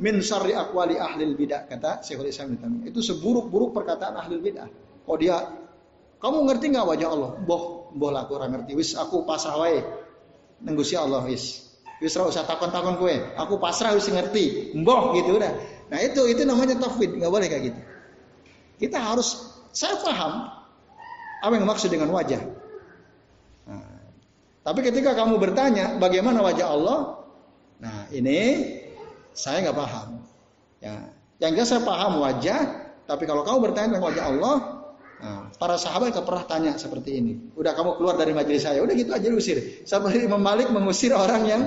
[0.00, 2.56] min syarri aqwali ahli bidah kata Syekhul Islam
[2.88, 4.68] Itu seburuk-buruk perkataan ahli bidah.
[5.04, 5.36] Oh dia
[6.22, 7.30] kamu ngerti nggak wajah Allah?
[7.42, 8.78] Boh, boh lah kurang ngerti.
[8.78, 9.82] Wis aku pasrah wae.
[10.62, 11.71] Nenggusi Allah wis.
[12.02, 13.14] Wis ora usah takon-takon kue.
[13.38, 14.74] Aku pasrah wis ngerti.
[14.74, 15.52] Mbah gitu udah.
[15.86, 17.80] Nah itu itu namanya tafwid, nggak boleh kayak gitu.
[18.82, 19.38] Kita harus
[19.70, 20.50] saya paham
[21.42, 22.42] apa yang maksud dengan wajah.
[23.70, 24.10] Nah,
[24.66, 26.98] tapi ketika kamu bertanya bagaimana wajah Allah,
[27.78, 28.40] nah ini
[29.30, 30.26] saya nggak paham.
[30.82, 34.54] Ya, yang jelas saya paham wajah, tapi kalau kamu bertanya tentang wajah Allah,
[35.22, 37.32] nah, para sahabat nggak pernah tanya seperti ini.
[37.54, 39.84] Udah kamu keluar dari majelis saya, udah gitu aja diusir.
[39.84, 41.62] Seperti Imam Malik mengusir orang yang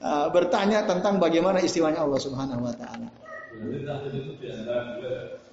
[0.00, 3.08] uh, bertanya tentang bagaimana istiwanya Allah Subhanahu Wa Taala.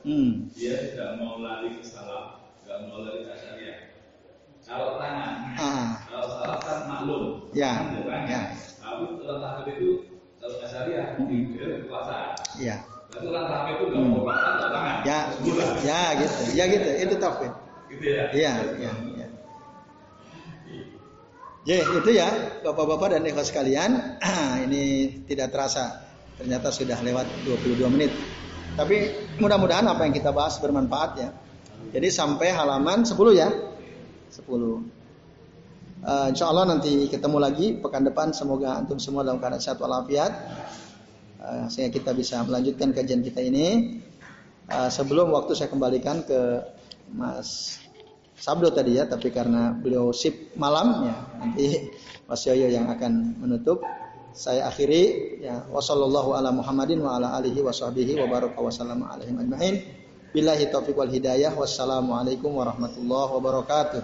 [0.05, 0.31] Hmm.
[0.53, 3.77] Dia tidak mau lari ke salah, tidak mau lari ke syariah.
[4.61, 5.89] Kalau tangan, Ah.
[6.09, 7.23] kalau salah kan maklum.
[7.53, 8.30] Ya, Kan dia tanya.
[8.30, 8.41] ya.
[8.81, 9.89] Tapi kalau takut itu
[10.38, 11.41] kalau nggak syariah, Hmm.
[11.53, 12.30] kekuasaan.
[12.57, 12.76] Ya,
[13.09, 14.13] Berarti orang takut itu nggak Hmm.
[14.13, 14.97] mau nggak tangan.
[15.05, 15.19] ya,
[15.81, 16.89] ya gitu, ya gitu.
[17.01, 17.53] Itu tafwid.
[17.89, 18.23] Gitu ya.
[18.34, 18.51] Iya,
[18.81, 19.15] iya, iya.
[21.66, 22.30] Ya, itu ya,
[22.62, 24.22] Bapak-bapak dan ikhwas sekalian.
[24.70, 24.84] Ini
[25.26, 25.98] tidak terasa
[26.38, 28.14] ternyata sudah lewat 22 menit.
[28.78, 29.10] Tapi
[29.42, 31.34] mudah-mudahan apa yang kita bahas bermanfaat ya.
[31.90, 33.50] Jadi sampai halaman 10 ya.
[33.50, 34.46] 10.
[36.06, 40.38] Uh, insya Allah nanti ketemu lagi pekan depan semoga antum semua dalam keadaan sehat walafiat
[41.42, 43.98] uh, sehingga kita bisa melanjutkan kajian kita ini
[44.70, 46.62] uh, sebelum waktu saya kembalikan ke
[47.10, 47.82] Mas
[48.36, 51.88] Sabdo tadi ya tapi karena beliau sip malam ya nanti
[52.28, 53.80] Mas Yoyo yang akan menutup.
[54.36, 59.16] Saya akhiri ya wasallallahu ala Muhammadin wa ala alihi wa sahbihi wa baraka wa sallama
[59.16, 59.80] alaihim ajmain.
[60.36, 61.56] Billahi taufiq wal hidayah.
[61.56, 64.02] Wassalamualaikum warahmatullahi wabarakatuh